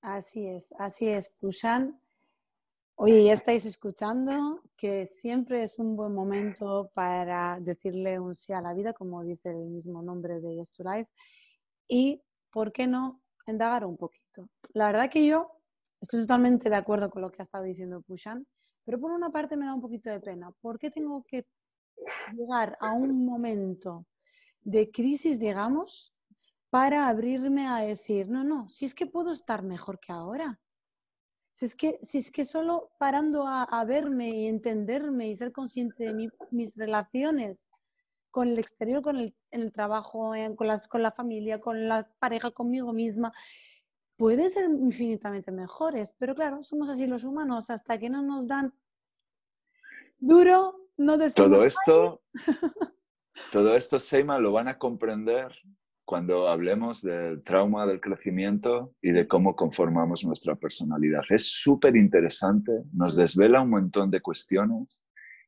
Así 0.00 0.46
es, 0.46 0.74
así 0.78 1.08
es, 1.08 1.28
Pushan. 1.28 2.00
Oye, 2.96 3.24
ya 3.24 3.32
estáis 3.32 3.66
escuchando 3.66 4.62
que 4.76 5.06
siempre 5.06 5.62
es 5.62 5.78
un 5.78 5.96
buen 5.96 6.14
momento 6.14 6.90
para 6.94 7.58
decirle 7.60 8.20
un 8.20 8.34
sí 8.34 8.52
a 8.52 8.60
la 8.60 8.72
vida, 8.72 8.92
como 8.92 9.24
dice 9.24 9.50
el 9.50 9.70
mismo 9.70 10.00
nombre 10.02 10.40
de 10.40 10.56
Yes 10.56 10.76
to 10.76 10.84
Life, 10.84 11.12
y, 11.88 12.22
¿por 12.52 12.70
qué 12.72 12.86
no?, 12.86 13.20
indagar 13.46 13.84
un 13.84 13.96
poquito. 13.96 14.48
La 14.74 14.86
verdad 14.86 15.10
que 15.10 15.26
yo 15.26 15.50
estoy 16.00 16.20
totalmente 16.20 16.70
de 16.70 16.76
acuerdo 16.76 17.10
con 17.10 17.22
lo 17.22 17.30
que 17.30 17.42
ha 17.42 17.44
estado 17.44 17.64
diciendo 17.64 18.00
Pushan, 18.02 18.46
pero 18.84 19.00
por 19.00 19.10
una 19.10 19.30
parte 19.30 19.56
me 19.56 19.66
da 19.66 19.74
un 19.74 19.80
poquito 19.80 20.10
de 20.10 20.20
pena. 20.20 20.52
¿Por 20.60 20.78
qué 20.78 20.90
tengo 20.90 21.24
que 21.24 21.46
llegar 22.32 22.76
a 22.80 22.92
un 22.92 23.24
momento 23.24 24.06
de 24.62 24.90
crisis, 24.90 25.40
digamos, 25.40 26.13
para 26.74 27.06
abrirme 27.06 27.68
a 27.68 27.82
decir, 27.82 28.28
no, 28.28 28.42
no, 28.42 28.68
si 28.68 28.84
es 28.84 28.96
que 28.96 29.06
puedo 29.06 29.30
estar 29.30 29.62
mejor 29.62 30.00
que 30.00 30.10
ahora. 30.10 30.58
Si 31.52 31.66
es 31.66 31.76
que, 31.76 32.00
si 32.02 32.18
es 32.18 32.32
que 32.32 32.44
solo 32.44 32.90
parando 32.98 33.46
a, 33.46 33.84
verme 33.84 34.30
y 34.30 34.48
entenderme 34.48 35.28
y 35.28 35.36
ser 35.36 35.52
consciente 35.52 36.12
de 36.12 36.32
mis 36.50 36.74
relaciones 36.74 37.70
con 38.32 38.48
el 38.48 38.58
exterior, 38.58 39.02
con 39.02 39.18
el, 39.18 39.36
en 39.52 39.60
el 39.60 39.72
trabajo, 39.72 40.32
con, 40.56 40.66
las, 40.66 40.88
con 40.88 41.00
la 41.00 41.12
familia, 41.12 41.60
con 41.60 41.86
la 41.86 42.10
pareja, 42.18 42.50
conmigo 42.50 42.92
misma, 42.92 43.32
pueden 44.16 44.50
ser 44.50 44.64
infinitamente 44.64 45.52
mejores. 45.52 46.16
Pero 46.18 46.34
claro, 46.34 46.64
somos 46.64 46.90
así 46.90 47.06
los 47.06 47.22
humanos, 47.22 47.70
hasta 47.70 48.00
que 48.00 48.10
no 48.10 48.20
nos 48.20 48.48
dan 48.48 48.74
duro, 50.18 50.88
no 50.96 51.18
decimos... 51.18 51.52
Todo 51.52 51.64
esto, 51.64 52.22
todo 53.52 53.76
esto, 53.76 54.00
Seima, 54.00 54.40
lo 54.40 54.50
van 54.50 54.66
a 54.66 54.76
comprender 54.76 55.54
cuando 56.04 56.48
hablemos 56.48 57.02
del 57.02 57.42
trauma 57.42 57.86
del 57.86 58.00
crecimiento 58.00 58.94
y 59.00 59.12
de 59.12 59.26
cómo 59.26 59.56
conformamos 59.56 60.24
nuestra 60.24 60.54
personalidad. 60.54 61.22
Es 61.30 61.46
súper 61.46 61.96
interesante, 61.96 62.72
nos 62.92 63.16
desvela 63.16 63.62
un 63.62 63.70
montón 63.70 64.10
de 64.10 64.20
cuestiones 64.20 65.04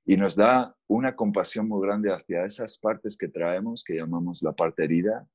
y 0.07 0.17
nos 0.17 0.37
da 0.37 0.75
una 0.87 1.15
compasión 1.15 1.69
muy 1.69 1.87
grande 1.87 2.13
hacia 2.13 2.45
esas 2.45 2.79
partes 2.79 3.17
que 3.17 3.29
traemos, 3.29 3.85
que 3.85 3.97
llamamos 3.97 4.43
la 4.43 4.53
parte 4.53 4.85
herida, 4.85 5.27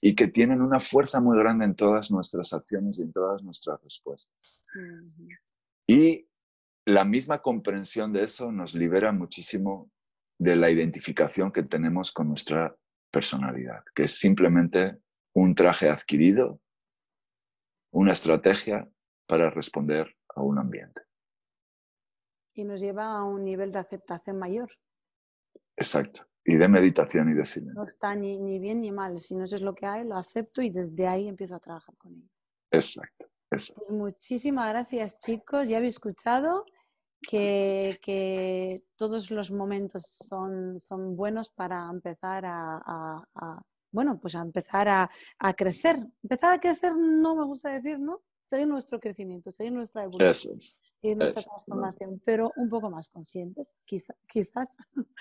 y 0.00 0.14
que 0.14 0.28
tienen 0.28 0.62
una 0.62 0.80
fuerza 0.80 1.20
muy 1.20 1.38
grande 1.38 1.64
en 1.64 1.74
todas 1.74 2.10
nuestras 2.10 2.52
acciones 2.52 2.98
y 2.98 3.02
en 3.02 3.12
todas 3.12 3.42
nuestras 3.42 3.82
respuestas. 3.82 4.60
Y 5.86 6.28
la 6.84 7.04
misma 7.04 7.42
comprensión 7.42 8.12
de 8.12 8.24
eso 8.24 8.52
nos 8.52 8.74
libera 8.74 9.12
muchísimo 9.12 9.90
de 10.38 10.54
la 10.54 10.70
identificación 10.70 11.50
que 11.50 11.64
tenemos 11.64 12.12
con 12.12 12.28
nuestra 12.28 12.76
personalidad, 13.18 13.82
que 13.96 14.04
es 14.04 14.16
simplemente 14.16 14.96
un 15.34 15.52
traje 15.52 15.88
adquirido, 15.90 16.60
una 17.92 18.12
estrategia 18.12 18.88
para 19.26 19.50
responder 19.50 20.06
a 20.36 20.42
un 20.42 20.56
ambiente. 20.56 21.02
Y 22.54 22.62
nos 22.62 22.78
lleva 22.80 23.18
a 23.18 23.24
un 23.24 23.44
nivel 23.44 23.72
de 23.72 23.80
aceptación 23.80 24.38
mayor. 24.38 24.70
Exacto. 25.76 26.28
Y 26.44 26.54
de 26.54 26.68
meditación 26.68 27.28
y 27.32 27.34
de 27.34 27.44
silencio. 27.44 27.82
No 27.82 27.88
está 27.88 28.14
ni, 28.14 28.38
ni 28.38 28.60
bien 28.60 28.80
ni 28.80 28.92
mal. 28.92 29.18
Si 29.18 29.34
no 29.34 29.42
eso 29.42 29.56
es 29.56 29.62
lo 29.62 29.74
que 29.74 29.86
hay, 29.86 30.04
lo 30.04 30.16
acepto 30.16 30.62
y 30.62 30.70
desde 30.70 31.08
ahí 31.08 31.26
empiezo 31.26 31.56
a 31.56 31.60
trabajar 31.60 31.96
con 31.96 32.14
ello. 32.14 32.30
Exacto. 32.70 33.26
exacto. 33.50 33.82
Pues 33.84 33.98
muchísimas 33.98 34.68
gracias, 34.68 35.18
chicos. 35.18 35.68
Ya 35.68 35.78
habéis 35.78 35.94
escuchado 35.94 36.64
que, 37.20 38.82
todos 38.96 39.30
los 39.30 39.50
momentos 39.50 40.04
son, 40.06 40.78
son 40.78 41.16
buenos 41.16 41.50
para 41.50 41.88
empezar 41.90 42.44
a, 42.46 43.24
bueno, 43.90 44.18
pues 44.20 44.34
a 44.34 44.40
empezar 44.40 44.88
a, 44.88 45.08
crecer. 45.54 45.98
Empezar 46.22 46.54
a 46.54 46.60
crecer 46.60 46.96
no 46.96 47.36
me 47.36 47.44
gusta 47.44 47.70
decir, 47.70 47.98
¿no? 47.98 48.22
Seguir 48.46 48.66
nuestro 48.66 48.98
crecimiento, 48.98 49.52
seguir 49.52 49.72
nuestra 49.72 50.04
evolución 50.04 50.58
y 51.02 51.14
nuestra 51.14 51.42
transformación, 51.42 52.22
pero 52.24 52.50
un 52.56 52.70
poco 52.70 52.90
más 52.90 53.10
conscientes, 53.10 53.74
quizás. 53.84 54.76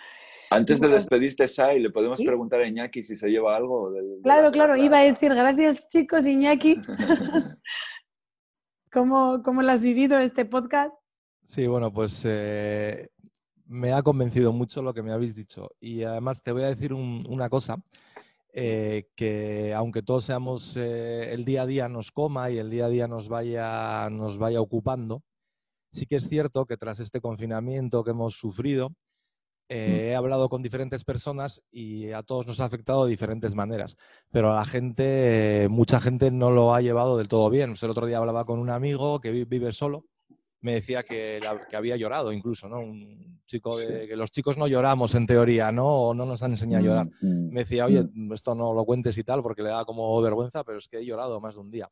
Antes 0.50 0.80
de 0.80 0.88
despedirte, 0.88 1.46
Sai, 1.46 1.82
¿le 1.82 1.90
podemos 1.90 2.24
preguntar 2.24 2.62
a 2.62 2.68
Iñaki 2.68 3.04
si 3.04 3.18
se 3.18 3.30
lleva 3.30 3.58
algo? 3.58 3.92
claro, 4.24 4.50
claro, 4.50 4.78
iba 4.78 5.00
a 5.00 5.04
decir 5.04 5.36
gracias 5.36 5.90
chicos, 5.90 6.26
Iñaki. 6.26 6.80
¿Cómo, 8.92 9.42
¿Cómo 9.44 9.62
lo 9.62 9.72
has 9.72 9.84
vivido 9.84 10.18
este 10.20 10.46
podcast? 10.46 10.94
Sí, 11.48 11.66
bueno, 11.66 11.94
pues 11.94 12.24
eh, 12.26 13.10
me 13.68 13.94
ha 13.94 14.04
convencido 14.04 14.52
mucho 14.52 14.82
lo 14.82 14.94
que 14.94 15.02
me 15.02 15.14
habéis 15.14 15.34
dicho. 15.34 15.70
Y 15.80 16.04
además 16.04 16.44
te 16.44 16.52
voy 16.52 16.64
a 16.64 16.68
decir 16.68 16.94
una 16.94 17.50
cosa, 17.50 17.78
eh, 18.54 19.08
que 19.16 19.74
aunque 19.74 20.04
todos 20.04 20.26
seamos, 20.26 20.76
eh, 20.78 21.34
el 21.34 21.46
día 21.46 21.62
a 21.64 21.66
día 21.66 21.88
nos 21.90 22.12
coma 22.12 22.52
y 22.52 22.58
el 22.58 22.70
día 22.70 22.86
a 22.88 22.90
día 22.90 23.08
nos 23.08 23.30
vaya, 23.30 24.10
nos 24.10 24.38
vaya 24.38 24.62
ocupando, 24.62 25.24
sí 25.94 26.06
que 26.06 26.18
es 26.18 26.28
cierto 26.28 26.66
que 26.66 26.78
tras 26.78 27.00
este 27.00 27.22
confinamiento 27.22 28.04
que 28.04 28.12
hemos 28.12 28.36
sufrido, 28.36 28.94
he 29.70 30.16
hablado 30.16 30.50
con 30.50 30.62
diferentes 30.64 31.04
personas 31.04 31.62
y 31.72 32.12
a 32.12 32.24
todos 32.24 32.48
nos 32.48 32.60
ha 32.62 32.66
afectado 32.66 33.06
de 33.06 33.12
diferentes 33.12 33.56
maneras, 33.56 33.98
pero 34.32 34.54
a 34.54 34.56
la 34.58 34.66
gente, 34.66 35.68
mucha 35.70 36.00
gente 36.02 36.32
no 36.32 36.52
lo 36.52 36.74
ha 36.74 36.82
llevado 36.82 37.18
del 37.18 37.28
todo 37.28 37.50
bien. 37.50 37.76
el 37.82 37.90
otro 37.90 38.06
día 38.06 38.18
hablaba 38.18 38.46
con 38.46 38.60
un 38.60 38.70
amigo 38.70 39.20
que 39.22 39.32
vive 39.32 39.72
solo 39.74 40.06
me 40.62 40.74
decía 40.74 41.04
que, 41.04 41.40
había 41.74 41.98
llorado 41.98 42.32
incluso, 42.32 42.68
¿no? 42.68 42.80
Un 42.80 43.42
chico 43.46 43.78
de, 43.78 44.08
que 44.08 44.16
los 44.16 44.32
chicos 44.32 44.58
no 44.58 44.68
lloramos 44.68 45.16
en 45.16 45.28
teoría, 45.28 45.72
¿no? 45.72 45.86
O 45.86 46.14
no 46.14 46.26
nos 46.26 46.42
han 46.44 46.52
enseñado 46.52 46.84
a 46.84 46.88
llorar. 46.88 47.08
Me 47.22 47.62
decía, 47.62 47.86
oye, 47.86 48.06
esto 48.34 48.56
no 48.56 48.74
lo 48.74 48.86
cuentes 48.86 49.18
y 49.18 49.24
tal, 49.24 49.42
porque 49.42 49.64
le 49.64 49.70
da 49.70 49.86
como 49.86 50.20
vergüenza, 50.22 50.64
pero 50.64 50.80
es 50.80 50.88
que 50.88 51.00
he 51.00 51.06
llorado 51.06 51.40
más 51.40 51.56
de 51.56 51.62
un 51.62 51.72
día. 51.72 51.90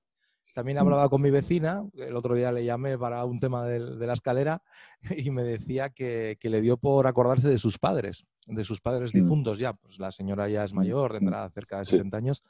También 0.54 0.78
hablaba 0.78 1.10
con 1.10 1.22
mi 1.22 1.32
vecina, 1.32 1.84
el 1.98 2.16
otro 2.16 2.36
día 2.36 2.52
le 2.52 2.64
llamé 2.64 2.98
para 2.98 3.26
un 3.26 3.40
tema 3.40 3.66
de, 3.66 3.80
la 3.80 4.14
escalera 4.14 4.62
y 5.18 5.32
me 5.32 5.44
decía 5.44 5.90
que, 5.90 6.38
le 6.42 6.62
dio 6.62 6.78
por 6.78 7.08
acordarse 7.08 7.50
de 7.50 7.58
sus 7.58 7.80
padres, 7.80 8.26
de 8.46 8.64
sus 8.64 8.80
padres 8.80 9.14
mm. 9.14 9.20
difuntos 9.20 9.60
ya, 9.60 9.74
pues 9.74 10.00
la 10.00 10.12
señora 10.12 10.48
ya 10.48 10.64
es 10.64 10.74
mm, 10.74 10.76
mayor, 10.78 11.14
tendrá 11.18 11.50
cerca 11.50 11.80
de 11.80 11.86
70 11.86 12.18
años, 12.18 12.44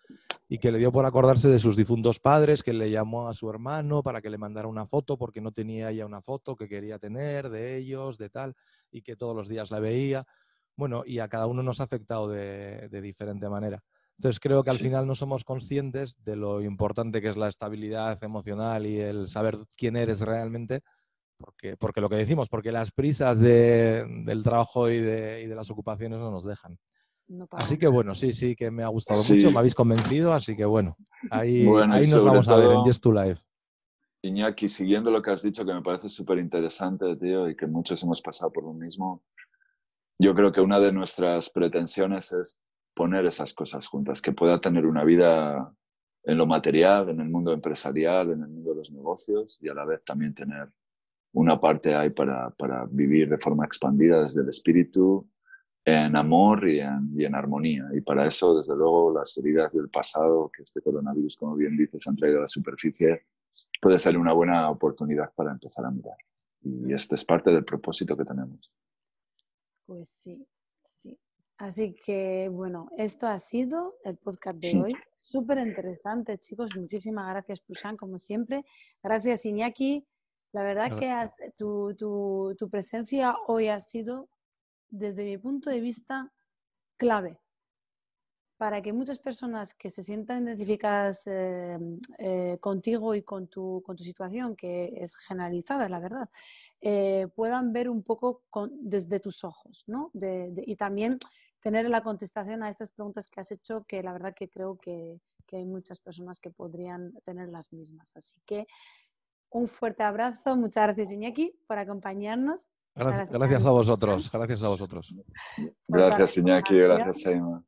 y 0.50 0.60
que 0.60 0.72
le 0.72 0.78
dio 0.78 0.92
por 0.92 1.06
acordarse 1.06 1.48
de 1.48 1.60
sus 1.60 1.76
difuntos 1.76 2.20
padres, 2.20 2.64
que 2.64 2.74
le 2.74 2.92
llamó 2.92 3.28
a 3.28 3.34
su 3.34 3.50
hermano 3.50 4.04
para 4.04 4.22
que 4.22 4.30
le 4.30 4.38
mandara 4.38 4.68
una 4.68 4.86
foto 4.86 5.18
porque 5.18 5.42
no 5.42 5.52
tenía 5.52 5.92
ya 5.92 6.06
una 6.06 6.22
foto 6.22 6.56
que 6.56 6.68
quería 6.68 7.00
tener 7.00 7.50
de 7.50 7.78
ellos, 7.78 8.18
de 8.18 8.30
tal, 8.30 8.56
y 8.92 9.02
que 9.02 9.16
todos 9.16 9.36
los 9.36 9.48
días 9.48 9.72
la 9.72 9.80
veía. 9.80 10.28
Bueno, 10.76 11.04
y 11.06 11.20
a 11.20 11.30
cada 11.30 11.48
uno 11.48 11.64
nos 11.64 11.80
ha 11.80 11.84
afectado 11.84 12.28
de 12.28 13.02
diferente 13.02 13.48
manera. 13.48 13.82
Entonces 14.18 14.40
creo 14.40 14.64
que 14.64 14.70
al 14.70 14.78
final 14.78 15.06
no 15.08 15.16
somos 15.16 15.44
conscientes 15.44 16.24
de 16.24 16.36
lo 16.36 16.62
importante 16.62 17.22
que 17.22 17.30
es 17.30 17.38
la 17.38 17.50
estabilidad 17.50 18.24
emocional 18.24 18.86
y 18.86 19.00
el 19.00 19.28
saber 19.28 19.58
quién 19.76 19.98
eres 19.98 20.22
realmente, 20.22 20.82
porque, 21.38 21.76
porque 21.76 22.00
lo 22.00 22.10
que 22.10 22.16
decimos, 22.16 22.48
porque 22.48 22.72
las 22.72 22.92
prisas 22.92 23.40
del 23.40 24.42
trabajo 24.44 24.90
y 24.90 25.00
de, 25.00 25.48
las 25.48 25.70
ocupaciones 25.70 26.20
no 26.20 26.32
nos 26.32 26.46
dejan. 26.46 26.78
así 27.52 27.78
que 27.78 27.88
bueno, 27.88 28.16
sí, 28.16 28.32
sí, 28.32 28.56
que 28.56 28.72
me 28.72 28.84
ha 28.84 28.88
gustado 28.88 29.22
mucho, 29.22 29.52
me 29.52 29.60
habéis 29.60 29.76
convencido, 29.76 30.34
así 30.34 30.56
que 30.56 30.66
bueno, 30.66 30.96
ahí, 31.30 31.68
ahí 31.90 32.08
nos 32.08 32.24
vamos 32.24 32.48
a 32.48 32.56
ver 32.56 32.72
en 32.72 32.84
Yes 32.86 33.02
to 33.02 33.12
Life. 33.12 33.42
Iñaki, 34.22 34.70
siguiendo 34.70 35.12
lo 35.12 35.22
que 35.22 35.32
has 35.32 35.44
dicho, 35.44 35.66
que 35.66 35.74
me 35.74 35.82
parece 35.82 36.10
súper 36.10 36.40
interesante, 36.40 37.16
tío, 37.18 37.50
y 37.50 37.56
que 37.56 37.68
muchos 37.68 38.02
hemos 38.02 38.22
pasado 38.22 38.52
por 38.52 38.64
lo 38.64 38.74
mismo, 38.74 39.24
yo 40.18 40.34
creo 40.34 40.52
que 40.52 40.62
una 40.62 40.80
de 40.80 40.92
nuestras 40.92 41.50
pretensiones 41.50 42.32
es 42.32 42.62
poner 42.96 43.26
esas 43.26 43.54
cosas 43.54 43.86
juntas, 43.88 44.22
que 44.22 44.32
pueda 44.32 44.60
tener 44.60 44.86
una 44.86 45.04
vida 45.04 45.72
en 46.24 46.38
lo 46.38 46.48
material, 46.48 47.10
en 47.10 47.20
el 47.20 47.30
mundo 47.30 47.54
empresarial, 47.54 48.32
en 48.32 48.42
el 48.42 48.50
mundo 48.50 48.72
de 48.72 48.78
los 48.78 48.92
negocios 48.92 49.60
y 49.62 49.70
a 49.70 49.76
la 49.76 49.86
vez 49.86 50.04
también 50.04 50.34
tener 50.34 50.68
una 51.34 51.60
parte 51.60 51.94
ahí 51.94 52.10
para, 52.10 52.50
para 52.52 52.86
vivir 52.90 53.30
de 53.30 53.38
forma 53.38 53.66
expandida 53.66 54.24
desde 54.24 54.42
el 54.42 54.50
espíritu, 54.50 55.22
en 55.84 56.16
amor 56.16 56.68
y 56.68 56.80
en, 56.80 57.12
y 57.16 57.26
en, 57.26 57.36
armonía. 57.36 57.88
Y 57.94 58.02
para 58.02 58.26
eso, 58.26 58.58
desde 58.58 58.76
luego, 58.76 59.14
las 59.14 59.38
heridas 59.38 59.74
del 59.74 59.90
pasado, 59.90 60.50
que 60.52 60.64
este 60.64 60.82
coronavirus, 60.82 61.38
como 61.38 61.56
bien 61.56 61.78
dices, 61.78 62.08
han 62.08 62.16
traído 62.16 62.40
a 62.40 62.42
la 62.42 62.48
superficie, 62.48 63.26
puede 63.80 64.00
ser 64.00 64.18
una 64.18 64.34
buena 64.34 64.70
oportunidad 64.70 65.32
para 65.36 65.52
empezar 65.52 65.86
a 65.86 65.92
mirar. 65.92 66.18
Y 66.62 66.92
este 66.92 67.16
es 67.16 67.26
parte 67.26 67.52
del 67.52 67.64
propósito 67.64 68.18
que 68.18 68.26
tenemos. 68.26 68.72
Pues 69.86 70.10
sí, 70.10 70.48
sí. 70.84 71.16
Así 71.58 71.96
que, 72.06 72.50
bueno, 72.52 72.90
esto 72.98 73.28
ha 73.28 73.40
sido 73.40 73.96
el 74.04 74.18
podcast 74.18 74.60
de 74.60 74.82
hoy. 74.82 74.92
Súper 75.16 75.60
interesante, 75.60 76.38
chicos. 76.38 76.76
Muchísimas 76.76 77.30
gracias, 77.30 77.62
Pusan, 77.62 77.96
como 77.96 78.18
siempre. 78.18 78.66
Gracias, 79.02 79.46
Iñaki. 79.46 80.06
La 80.52 80.64
verdad 80.64 80.98
que 80.98 81.54
tu, 81.58 81.96
tu, 81.96 82.70
presencia 82.70 83.36
hoy 83.48 83.68
ha 83.68 83.80
sido, 83.80 84.30
desde 84.90 85.24
mi 85.24 85.38
punto 85.38 85.70
de 85.70 85.80
vista, 85.80 86.32
clave 86.98 87.40
para 88.58 88.82
que 88.82 88.94
muchas 88.94 89.20
personas 89.20 89.74
que 89.74 89.90
se 89.90 90.02
sientan 90.02 90.44
identificadas 90.44 91.28
eh, 91.28 91.78
eh, 92.18 92.58
contigo 92.62 93.14
y 93.14 93.22
con 93.22 93.48
tu, 93.48 93.82
con 93.86 93.96
tu, 93.96 94.04
situación, 94.04 94.56
que 94.56 94.94
es 94.96 95.16
generalizada, 95.16 95.90
la 95.90 96.00
verdad, 96.00 96.30
eh, 96.82 97.28
puedan 97.36 97.74
ver 97.74 97.90
un 97.90 98.04
poco 98.04 98.44
desde 98.72 99.20
tus 99.20 99.44
ojos, 99.44 99.84
¿no? 99.88 100.12
y 100.14 100.76
también 100.76 101.20
tener 101.60 101.90
la 101.90 102.02
contestación 102.02 102.64
a 102.64 102.70
estas 102.70 102.92
preguntas 102.92 103.28
que 103.28 103.42
has 103.42 103.52
hecho, 103.52 103.84
que 103.88 104.02
la 104.02 104.14
verdad 104.14 104.34
que 104.36 104.50
creo 104.50 104.78
que, 104.78 105.20
hay 105.52 105.64
muchas 105.64 106.02
personas 106.02 106.42
que 106.42 106.50
podrían 106.50 107.14
tener 107.24 107.48
las 107.48 107.72
mismas. 107.72 108.14
Así 108.18 108.42
que 108.46 108.68
un 109.50 109.70
fuerte 109.70 110.04
abrazo, 110.04 110.58
muchas 110.58 110.84
gracias 110.84 111.14
Iñaki 111.14 111.58
por 111.66 111.78
acompañarnos. 111.78 112.72
Gracias, 112.94 113.64
a 113.64 113.72
vosotros, 113.72 114.30
gracias 114.30 114.64
a 114.64 114.68
vosotros. 114.68 115.16
Gracias 115.88 116.38
Iñaki, 116.38 116.78
gracias 116.78 117.26
Aima. 117.28 117.64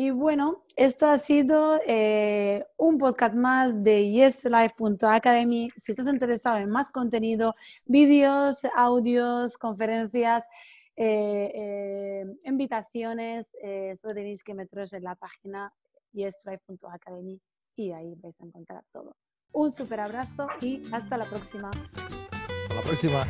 Y 0.00 0.12
bueno, 0.12 0.62
esto 0.76 1.08
ha 1.08 1.18
sido 1.18 1.80
eh, 1.84 2.64
un 2.76 2.98
podcast 2.98 3.34
más 3.34 3.82
de 3.82 4.08
yestolife.academy. 4.12 5.72
Si 5.76 5.90
estás 5.90 6.06
interesado 6.06 6.58
en 6.58 6.70
más 6.70 6.88
contenido, 6.88 7.56
vídeos, 7.84 8.64
audios, 8.76 9.58
conferencias, 9.58 10.46
eh, 10.94 11.50
eh, 11.52 12.26
invitaciones, 12.44 13.50
eh, 13.60 13.92
solo 14.00 14.14
tenéis 14.14 14.44
que 14.44 14.54
meteros 14.54 14.92
en 14.92 15.02
la 15.02 15.16
página 15.16 15.74
yestrive.academy 16.12 17.40
y 17.74 17.90
ahí 17.90 18.14
vais 18.22 18.40
a 18.40 18.44
encontrar 18.44 18.84
todo. 18.92 19.16
Un 19.50 19.72
super 19.72 19.98
abrazo 19.98 20.46
y 20.60 20.80
hasta 20.92 21.18
la 21.18 21.24
próxima. 21.24 21.70
Hasta 21.70 22.74
la 22.76 22.82
próxima. 22.82 23.24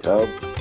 Chao. 0.00 0.51